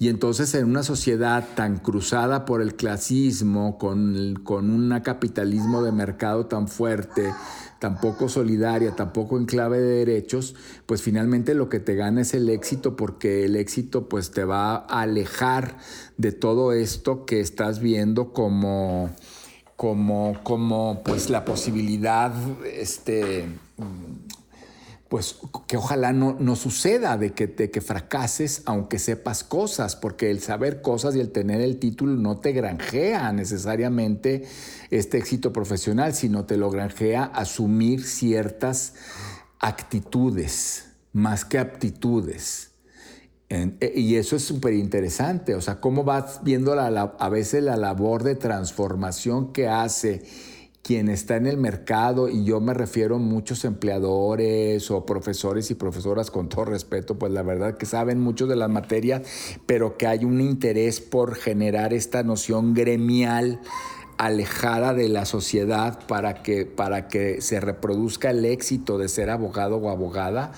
[0.00, 5.90] Y entonces en una sociedad tan cruzada por el clasismo, con, con un capitalismo de
[5.90, 7.32] mercado tan fuerte,
[7.80, 10.54] tan poco solidaria, tan poco en clave de derechos,
[10.86, 14.76] pues finalmente lo que te gana es el éxito porque el éxito pues te va
[14.76, 15.78] a alejar
[16.16, 19.10] de todo esto que estás viendo como
[19.78, 22.32] como, como pues la posibilidad
[22.64, 23.46] este,
[25.08, 30.40] pues que ojalá no, no suceda de que, que fracases aunque sepas cosas, porque el
[30.40, 34.44] saber cosas y el tener el título no te granjea necesariamente
[34.90, 38.94] este éxito profesional, sino te lo granjea asumir ciertas
[39.58, 42.72] actitudes más que aptitudes.
[43.48, 47.76] E, y eso es súper interesante, o sea, cómo vas viendo la, a veces la
[47.76, 50.22] labor de transformación que hace
[50.88, 55.74] quien está en el mercado, y yo me refiero a muchos empleadores o profesores y
[55.74, 59.20] profesoras, con todo respeto, pues la verdad que saben mucho de la materia,
[59.66, 63.60] pero que hay un interés por generar esta noción gremial
[64.16, 69.76] alejada de la sociedad para que, para que se reproduzca el éxito de ser abogado
[69.76, 70.52] o abogada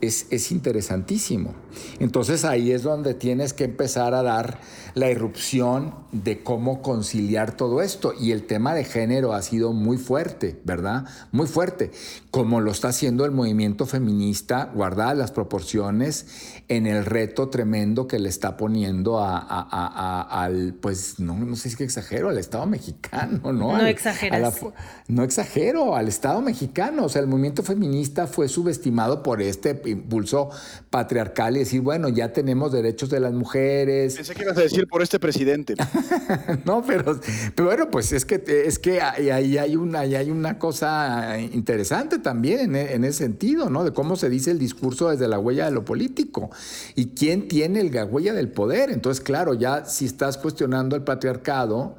[0.00, 1.54] es, interesantísimo.
[2.00, 4.58] Entonces ahí es donde tienes que empezar a dar
[4.96, 8.14] la irrupción de cómo conciliar todo esto.
[8.18, 11.04] Y el tema de género ha sido muy fuerte, ¿verdad?
[11.32, 11.90] Muy fuerte,
[12.30, 18.18] como lo está haciendo el movimiento feminista, guardadas las proporciones, en el reto tremendo que
[18.18, 23.76] le está poniendo al, pues, no, no sé si que exagero, al Estado mexicano, ¿no?
[23.76, 24.62] No exageras.
[25.08, 27.04] no exagero, al Estado mexicano.
[27.04, 30.48] O sea, el movimiento feminista fue subestimado por este impulso
[30.88, 34.14] patriarcal y decir, bueno, ya tenemos derechos de las mujeres.
[34.16, 35.74] Pensé que ibas a decir por este presidente.
[36.64, 37.18] no, pero,
[37.56, 42.76] bueno, pues es que, es que ahí hay una, hay una cosa interesante también en,
[42.76, 43.84] en, ese sentido, ¿no?
[43.84, 46.50] De cómo se dice el discurso desde la huella de lo político
[46.94, 48.90] y quién tiene la huella del poder.
[48.90, 51.96] Entonces, claro, ya si estás cuestionando el patriarcado,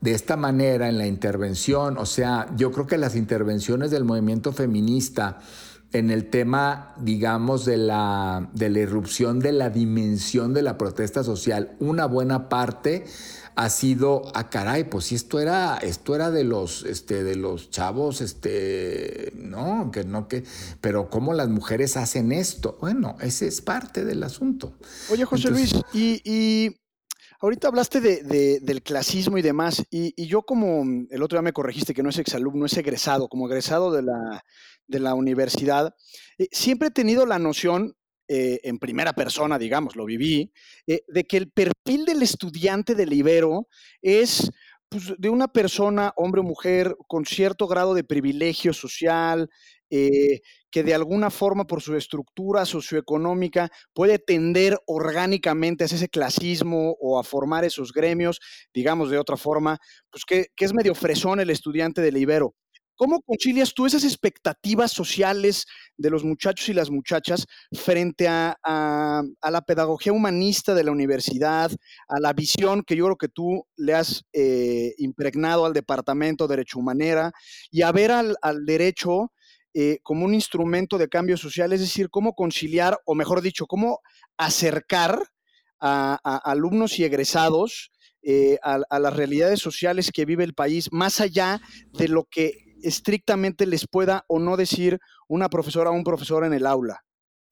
[0.00, 4.52] de esta manera en la intervención, o sea, yo creo que las intervenciones del movimiento
[4.52, 5.38] feminista
[5.92, 11.24] en el tema, digamos, de la, de la irrupción de la dimensión de la protesta
[11.24, 13.04] social, una buena parte
[13.56, 17.36] ha sido, a ah, caray, pues si esto era, esto era de los, este, de
[17.36, 20.44] los chavos, este, no, que no, que,
[20.80, 22.78] pero cómo las mujeres hacen esto.
[22.80, 24.72] Bueno, ese es parte del asunto.
[25.10, 26.74] Oye, José Luis, y,
[27.40, 31.94] ahorita hablaste de, del clasismo y demás, y, yo como el otro día me corregiste
[31.94, 34.44] que no es exalumno, es egresado, como egresado de la,
[34.86, 35.94] de la universidad,
[36.38, 37.96] eh, siempre he tenido la noción,
[38.28, 40.52] eh, en primera persona, digamos, lo viví,
[40.86, 43.66] eh, de que el perfil del estudiante del Ibero
[44.02, 44.52] es
[44.88, 49.50] pues, de una persona, hombre o mujer, con cierto grado de privilegio social,
[50.70, 57.18] que de alguna forma por su estructura socioeconómica puede tender orgánicamente a ese clasismo o
[57.18, 58.40] a formar esos gremios,
[58.72, 59.78] digamos de otra forma,
[60.10, 62.54] pues que, es medio fresón el estudiante del Ibero.
[62.94, 65.64] ¿Cómo concilias tú esas expectativas sociales
[65.96, 71.70] de los muchachos y las muchachas frente a, la pedagogía humanista de la universidad,
[72.08, 76.56] a la visión que yo creo que tú le has eh, impregnado al Departamento de
[76.56, 77.32] Derecho Humanera
[77.70, 79.32] y a ver al, derecho
[79.74, 81.72] eh, como un instrumento de cambio social?
[81.72, 84.00] Es decir, cómo conciliar, o mejor dicho, cómo
[84.36, 85.22] acercar
[85.80, 87.90] a, alumnos y egresados
[88.22, 91.60] eh, a, las realidades sociales que vive el país, más allá
[91.92, 92.52] de lo que
[92.82, 94.98] estrictamente les pueda o no decir
[95.28, 97.02] una profesora o un profesor en el aula?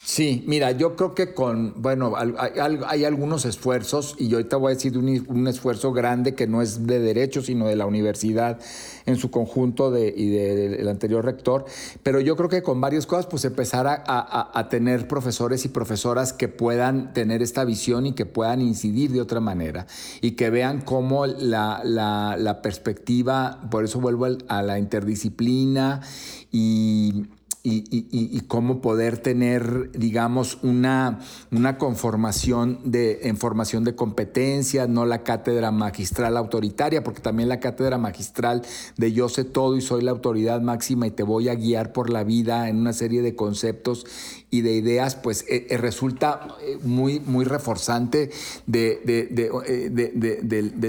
[0.01, 4.75] Sí, mira, yo creo que con, bueno, hay, algunos esfuerzos y yo ahorita voy a
[4.75, 8.61] decir un, esfuerzo grande que no es de derecho, sino de la universidad
[9.07, 11.67] en su conjunto de, y del anterior rector,
[12.05, 16.49] pero yo creo que con varias cosas, pues empezar a, tener profesores y profesoras que
[16.49, 19.87] puedan tener esta visión y que puedan incidir de otra manera
[20.21, 26.03] y que vean cómo la, la perspectiva, por eso vuelvo a la interdisciplina
[26.51, 27.27] y
[27.63, 35.23] y, cómo poder tener, digamos, una, una conformación de, en formación de competencias, no la
[35.23, 38.63] cátedra magistral autoritaria, porque también la cátedra magistral
[38.97, 42.11] de yo sé todo y soy la autoridad máxima y te voy a guiar por
[42.11, 44.07] la vida en una serie de conceptos
[44.51, 48.31] y de ideas, pues eh, eh, resulta eh, muy, muy reforzante
[48.67, 49.01] de,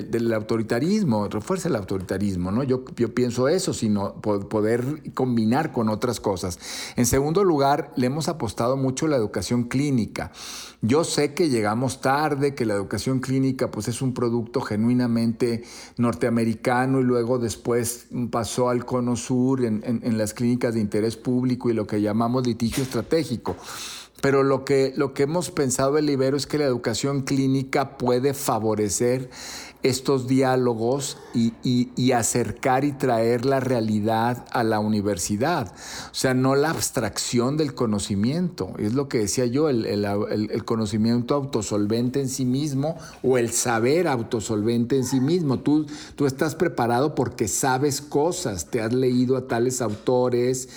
[0.09, 2.63] del autoritarismo, refuerza el autoritarismo, ¿no?
[2.63, 6.58] Yo, yo pienso eso, sino poder combinar con otras cosas.
[6.95, 10.31] En segundo lugar, le hemos apostado mucho la educación clínica.
[10.81, 15.63] Yo sé que llegamos tarde, que la educación clínica pues es un producto genuinamente
[15.97, 21.69] norteamericano y luego después pasó al cono sur en, en las clínicas de interés público
[21.69, 23.55] y lo que llamamos litigio estratégico.
[24.21, 28.33] Pero lo que, lo que hemos pensado el Ibero es que la educación clínica puede
[28.33, 29.29] favorecer
[29.81, 35.71] estos diálogos y, acercar y traer la realidad a la universidad.
[36.11, 38.73] O sea, no la abstracción del conocimiento.
[38.77, 44.97] Es lo que decía yo, el, conocimiento autosolvente en sí mismo o el saber autosolvente
[44.97, 45.59] en sí mismo.
[45.59, 50.67] Tú, tú estás preparado porque sabes cosas, te has leído a tales autores,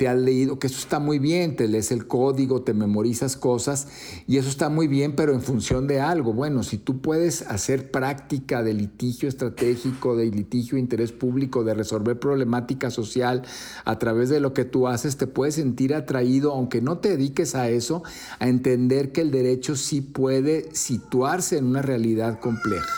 [0.00, 3.88] te has leído, que eso está muy bien, te lees el código, te memorizas cosas
[4.26, 6.32] y eso está muy bien, pero en función de algo.
[6.32, 11.74] Bueno, si tú puedes hacer práctica, de litigio estratégico, de litigio de interés público, de
[11.74, 13.42] resolver problemática social
[13.84, 17.54] a través de lo que tú haces, te puedes sentir atraído, aunque no te dediques
[17.54, 18.02] a eso,
[18.38, 22.88] a entender que el derecho sí puede situarse en una realidad compleja.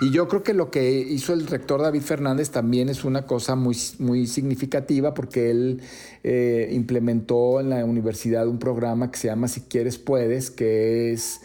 [0.00, 3.56] Y yo creo que lo que hizo el rector David Fernández también es una cosa
[3.56, 5.80] muy, muy significativa porque él
[6.24, 11.40] eh, implementó en la universidad un programa que se llama Si quieres puedes, que es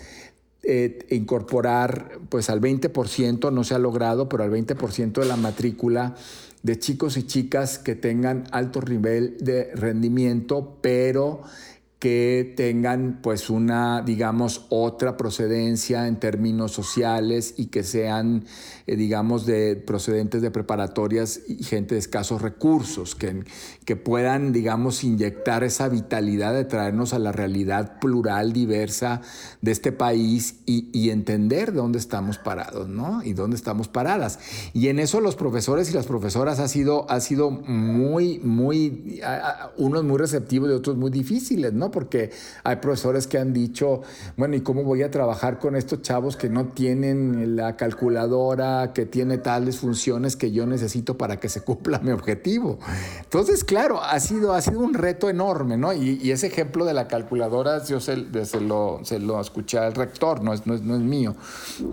[0.64, 6.16] eh, incorporar pues al 20%, no se ha logrado, pero al 20% de la matrícula
[6.64, 11.42] de chicos y chicas que tengan alto nivel de rendimiento, pero
[12.00, 18.46] que tengan pues una, digamos, otra procedencia en términos sociales y que sean,
[18.86, 23.44] eh, digamos, de procedentes de preparatorias y gente de escasos recursos, que,
[23.84, 29.22] que puedan, digamos, inyectar esa vitalidad de traernos a la realidad plural, diversa
[29.62, 33.24] de este país y, y entender dónde estamos parados, ¿no?
[33.24, 34.38] Y dónde estamos paradas.
[34.72, 39.20] Y en eso los profesores y las profesoras ha sido, ha sido muy, muy,
[39.78, 41.87] unos muy receptivos y otros muy difíciles, ¿no?
[41.92, 42.32] Porque
[42.64, 44.02] hay profesores que han dicho,
[44.36, 49.06] bueno, ¿y cómo voy a trabajar con estos chavos que no tienen la calculadora, que
[49.06, 52.80] tiene tales funciones que yo necesito para que se cumpla mi objetivo?
[53.22, 55.94] Entonces, claro, ha sido, ha sido un reto enorme, ¿no?
[55.94, 60.54] Y, ese ejemplo de la calculadora, yo se, lo, se lo escuché al rector, no
[60.54, 61.36] es, no es, no es mío,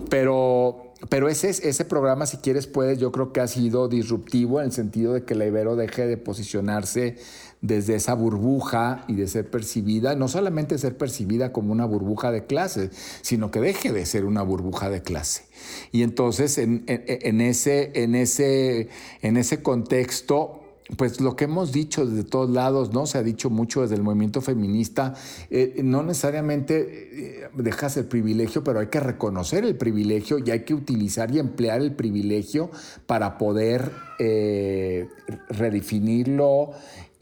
[0.09, 4.67] pero pero ese, ese programa, si quieres, puedes, yo creo que ha sido disruptivo en
[4.67, 7.17] el sentido de que la Ibero deje de posicionarse
[7.65, 12.45] desde esa burbuja y de ser percibida, no solamente ser percibida como una burbuja de
[12.45, 12.89] clase,
[13.21, 15.43] sino que deje de ser una burbuja de clase.
[15.91, 18.89] Y entonces en, ese, en, ese,
[19.21, 20.61] en ese contexto
[20.97, 23.07] pues lo que hemos dicho desde todos lados, ¿no?
[23.07, 25.15] Se ha dicho mucho desde el movimiento feminista,
[25.49, 30.59] eh, no necesariamente eh, dejas el privilegio, pero hay que reconocer el privilegio y hay
[30.63, 32.69] que utilizar y emplear el privilegio
[33.07, 35.07] para poder eh,
[35.49, 36.71] redefinirlo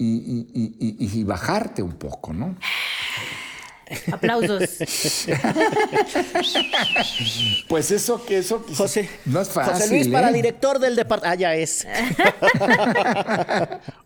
[0.04, 2.58] y, bajarte un poco, ¿no?
[4.12, 4.62] Aplausos.
[7.68, 9.74] pues eso que eso José, no es fácil.
[9.74, 10.34] José Luis para ¿eh?
[10.34, 11.34] director del departamento.
[11.34, 11.86] Ah, ya es.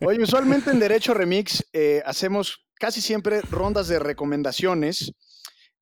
[0.00, 5.12] Oye, usualmente en Derecho Remix eh, hacemos casi siempre rondas de recomendaciones.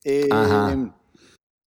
[0.05, 0.29] Eh,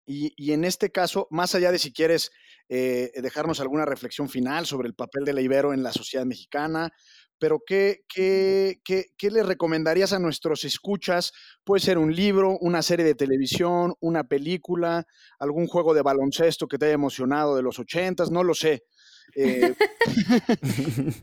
[0.06, 2.30] y, en este caso, más allá de si quieres
[2.68, 6.92] dejarnos alguna reflexión final sobre el papel de la Ibero en la sociedad mexicana,
[7.38, 11.32] pero ¿qué, qué, qué, qué le recomendarías a nuestros escuchas?
[11.64, 15.06] Puede ser un libro, una serie de televisión, una película,
[15.38, 18.84] algún juego de baloncesto que te haya emocionado de los ochentas, no lo sé.
[19.36, 19.74] Eh,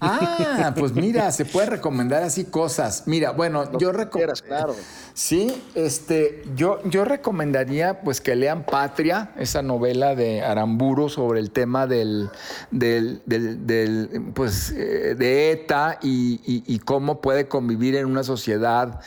[0.00, 3.04] ah, pues mira, se puede recomendar así cosas.
[3.06, 4.34] Mira, bueno, yo recomiendo.
[4.46, 4.74] claro.
[5.14, 11.50] Sí, este, yo, yo recomendaría pues que lean Patria, esa novela de Aramburu sobre el
[11.50, 12.28] tema del,
[12.70, 19.00] del, del, pues, eh, de ETA y, y cómo puede convivir en una sociedad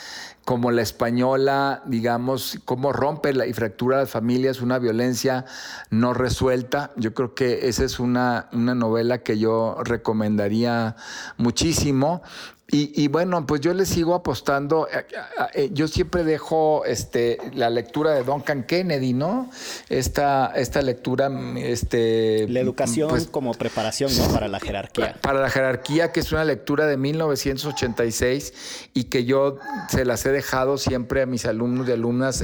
[0.50, 5.45] como la española, digamos, cómo rompe la, y fractura las familias, una violencia
[5.91, 6.89] no resuelta.
[6.95, 10.95] Yo creo que esa es una, una novela que yo recomendaría
[11.38, 12.24] muchísimo.
[12.72, 14.88] Y, bueno, pues yo le sigo apostando.
[14.88, 15.05] Eh,
[15.53, 19.49] eh, yo siempre dejo este, la lectura de Duncan Kennedy, ¿no?
[19.89, 21.32] Esta, esta lectura.
[21.57, 24.32] Este, la educación pues, como preparación ¿no?
[24.32, 25.17] para la jerarquía.
[25.22, 28.53] Para la jerarquía, que es una lectura de 1986
[28.93, 29.57] y que yo
[29.89, 32.43] se las he dejado siempre a mis alumnos y alumnas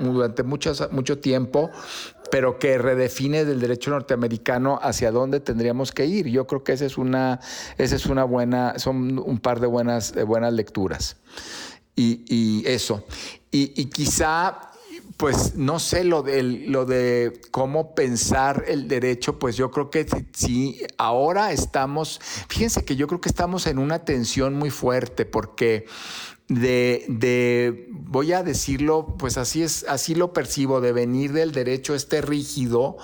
[0.00, 1.70] durante mucho tiempo
[2.30, 6.26] pero que redefine del derecho norteamericano hacia dónde tendríamos que ir.
[6.28, 7.40] Yo creo que esa es una,
[7.76, 11.16] esa es una buena, son un par de buenas, buenas lecturas.
[11.96, 13.04] Y, eso.
[13.50, 14.70] Y, quizá
[15.16, 20.06] pues no sé lo de, lo de cómo pensar el derecho, pues yo creo que
[20.32, 25.86] sí, ahora estamos, fíjense que yo creo que estamos en una tensión muy fuerte porque
[26.48, 31.94] de, de, voy a decirlo, pues así es, así lo percibo, de venir del derecho
[31.94, 32.96] este rígido,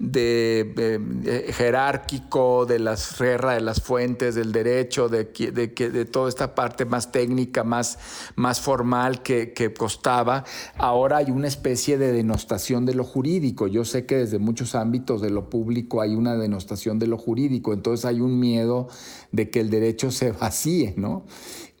[0.00, 6.56] de, jerárquico, de las guerras de las fuentes del derecho, de, de, de, toda esta
[6.56, 8.00] parte más técnica, más,
[8.34, 10.44] más formal que, que costaba.
[10.76, 13.68] Ahora hay una especie de denostación de lo jurídico.
[13.68, 17.72] Yo sé que desde muchos ámbitos de lo público hay una denostación de lo jurídico,
[17.72, 18.88] entonces hay un miedo
[19.30, 21.24] de que el derecho se vacíe, ¿no?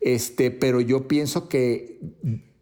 [0.00, 1.98] Este, pero yo pienso que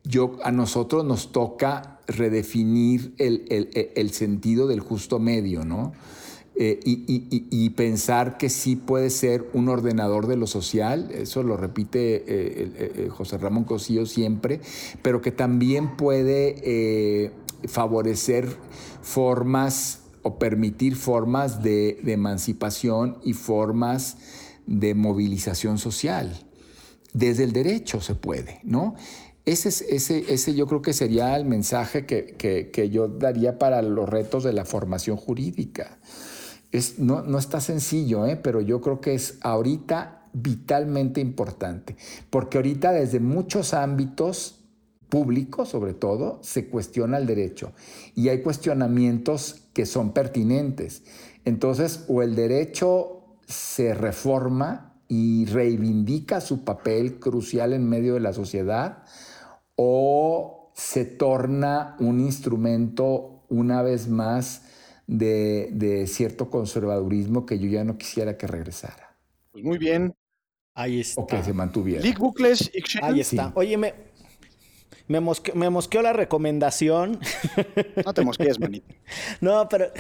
[0.05, 5.93] yo, a nosotros nos toca redefinir el, sentido del justo medio, ¿no?
[6.59, 12.16] Eh, y, pensar que sí puede ser un ordenador de lo social, eso lo repite
[12.16, 14.62] eh, eh, José Ramón Cosío siempre,
[15.03, 17.32] pero que también puede
[17.66, 18.57] favorecer
[19.03, 24.16] formas o permitir formas de emancipación y formas
[24.66, 26.45] de movilización social
[27.17, 28.95] desde el derecho se puede, ¿no?
[29.47, 34.45] Ese, ese, ese yo creo que sería el mensaje que, yo daría para los retos
[34.45, 35.99] de la formación jurídica.
[36.73, 38.37] Es, no, no está sencillo, ¿eh?
[38.37, 41.97] pero yo creo que es ahorita vitalmente importante,
[42.29, 44.61] porque ahorita desde muchos ámbitos
[45.09, 47.73] públicos, sobre todo, se cuestiona el derecho
[48.14, 51.03] y hay cuestionamientos que son pertinentes.
[51.47, 58.32] Entonces, o el derecho se reforma y reivindica su papel crucial en medio de la
[58.32, 59.04] sociedad
[59.76, 64.62] o se torna un instrumento una vez más
[65.07, 69.16] de, cierto conservadurismo que yo ya no quisiera que regresara.
[69.52, 70.14] Pues muy bien.
[70.74, 71.22] Ahí está.
[71.22, 72.02] O que se mantuviera.
[73.02, 73.52] Ahí está.
[73.54, 73.78] Oye,
[75.09, 75.20] me,
[75.54, 77.18] me, mosqueó la recomendación.
[78.04, 78.94] No te mosquees, manito.
[79.40, 79.90] No, pero.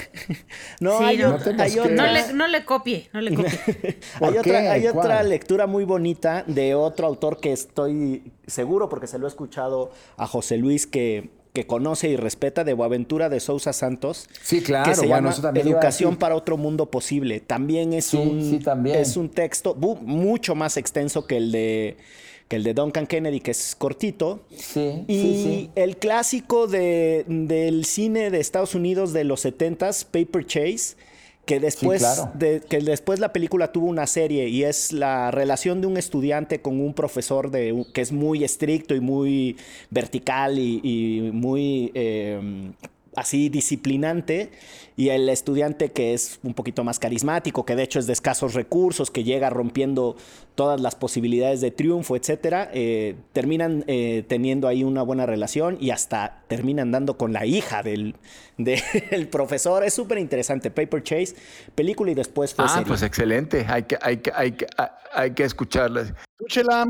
[0.80, 3.98] No, hay, no, le, no, le, copie, no le copie.
[4.20, 9.18] hay otra, hay otra lectura muy bonita de otro autor que estoy seguro, porque se
[9.18, 13.72] lo he escuchado a José Luis, que, que conoce y respeta, de Boaventura de Sousa
[13.72, 14.28] Santos.
[14.42, 14.90] Sí, claro.
[14.90, 17.40] Que se llama Educación para otro mundo posible.
[17.40, 21.96] También es, un, es un texto mucho más extenso que el de
[22.48, 24.40] que el de Duncan Kennedy, que es cortito.
[24.56, 25.04] Sí.
[25.08, 30.96] Y el clásico de, del cine de Estados Unidos de los 70s, Paper Chase,
[31.46, 35.86] que después, de, que después la película tuvo una serie y es la relación de
[35.86, 39.56] un estudiante con un profesor de, que es muy estricto y muy
[39.90, 42.72] vertical y, muy eh,
[43.16, 44.50] así disciplinante
[44.96, 48.54] y el estudiante que es un poquito más carismático, que de hecho es de escasos
[48.54, 50.16] recursos, que llega rompiendo
[50.54, 55.90] todas las posibilidades de triunfo, etcétera, eh, terminan eh, teniendo ahí una buena relación y
[55.90, 58.14] hasta terminan dando con la hija del,
[59.30, 59.84] profesor.
[59.84, 60.70] Es súper interesante.
[60.70, 61.36] Paper Chase,
[61.74, 63.66] película y después fue Ah, pues excelente.
[63.68, 64.66] Hay que, hay que, hay que,
[65.12, 66.14] hay que escucharla.
[66.38, 66.86] Escúchela.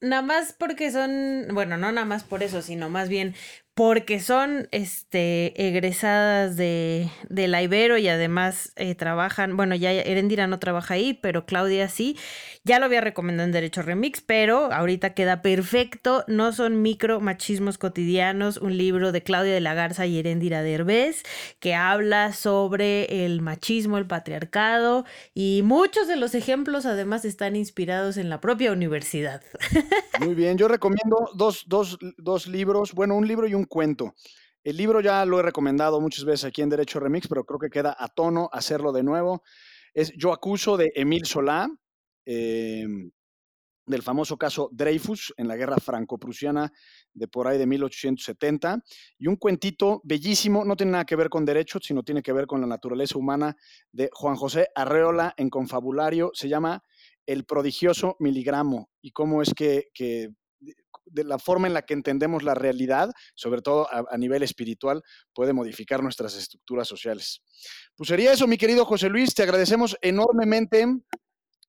[0.00, 3.34] Nada más porque son, bueno, no nada más por eso, sino más bien
[3.78, 10.48] porque son este, egresadas de, de la Ibero y además eh, trabajan, bueno, ya Erendira
[10.48, 12.16] no trabaja ahí, pero Claudia sí.
[12.64, 16.24] Ya lo había recomendado en Derecho Remix, pero ahorita queda perfecto.
[16.26, 21.22] No son micro machismos cotidianos, un libro de Claudia de la Garza y Erendira Derbez
[21.60, 25.04] que habla sobre el machismo, el patriarcado
[25.34, 29.40] y muchos de los ejemplos además están inspirados en la propia universidad.
[30.18, 34.14] Muy bien, yo recomiendo dos, dos, dos libros, bueno, un libro y un cuento.
[34.64, 37.70] El libro ya lo he recomendado muchas veces aquí en Derecho Remix, pero creo que
[37.70, 39.42] queda a tono hacerlo de nuevo.
[39.94, 41.68] Es Yo acuso de Emil Solá,
[42.26, 43.10] em,
[43.86, 46.70] del famoso caso Dreyfus en la guerra franco-prusiana
[47.14, 48.82] de por ahí de 1870.
[49.16, 52.46] Y un cuentito bellísimo, no tiene nada que ver con derecho, sino tiene que ver
[52.46, 53.56] con la naturaleza humana
[53.90, 56.30] de Juan José Arreola en Confabulario.
[56.34, 56.82] Se llama
[57.24, 59.88] El prodigioso miligramo y cómo es que
[61.10, 65.02] de la forma en la que entendemos la realidad, sobre todo a, a nivel espiritual,
[65.32, 67.42] puede modificar nuestras estructuras sociales.
[67.96, 70.86] Pues sería eso, mi querido José Luis, te agradecemos enormemente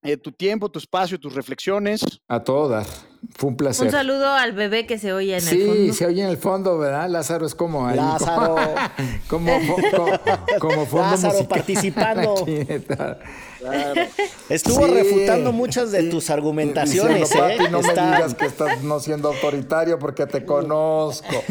[0.02, 2.00] eh, tu tiempo, tu espacio, tus reflexiones.
[2.26, 3.06] A todas.
[3.36, 3.86] Fue un placer.
[3.86, 5.82] Un saludo al bebé que se oye en sí, el fondo.
[5.82, 7.10] Sí, se oye en el fondo, ¿verdad?
[7.10, 7.96] Lázaro es como ahí.
[7.96, 8.56] Lázaro.
[9.28, 9.52] Como,
[9.94, 10.18] como,
[10.58, 11.58] como fondo Lázaro musical.
[11.58, 12.34] participando.
[13.60, 14.00] Claro.
[14.48, 14.92] Estuvo Sí.
[14.94, 17.56] refutando muchas de tus argumentaciones, Diciendo, ¿eh?
[17.58, 21.28] papi, no Está- me digas que estás no siendo autoritario porque te conozco.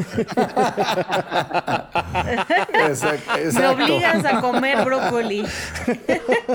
[2.88, 3.32] Exacto.
[3.54, 5.46] Me obligas a comer brócoli.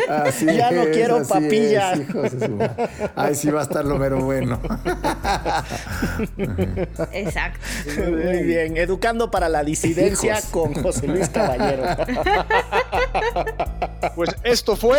[0.09, 1.93] Así Ya no quiero así papilla.
[1.93, 2.31] es, hijos.
[3.15, 4.61] Ay, sí va a estar lo mero bueno.
[7.13, 7.61] Exacto.
[7.97, 10.45] Muy bien, educando para la disidencia Hijos.
[10.51, 11.85] con José Luis Caballero.
[14.17, 14.99] Pues esto fue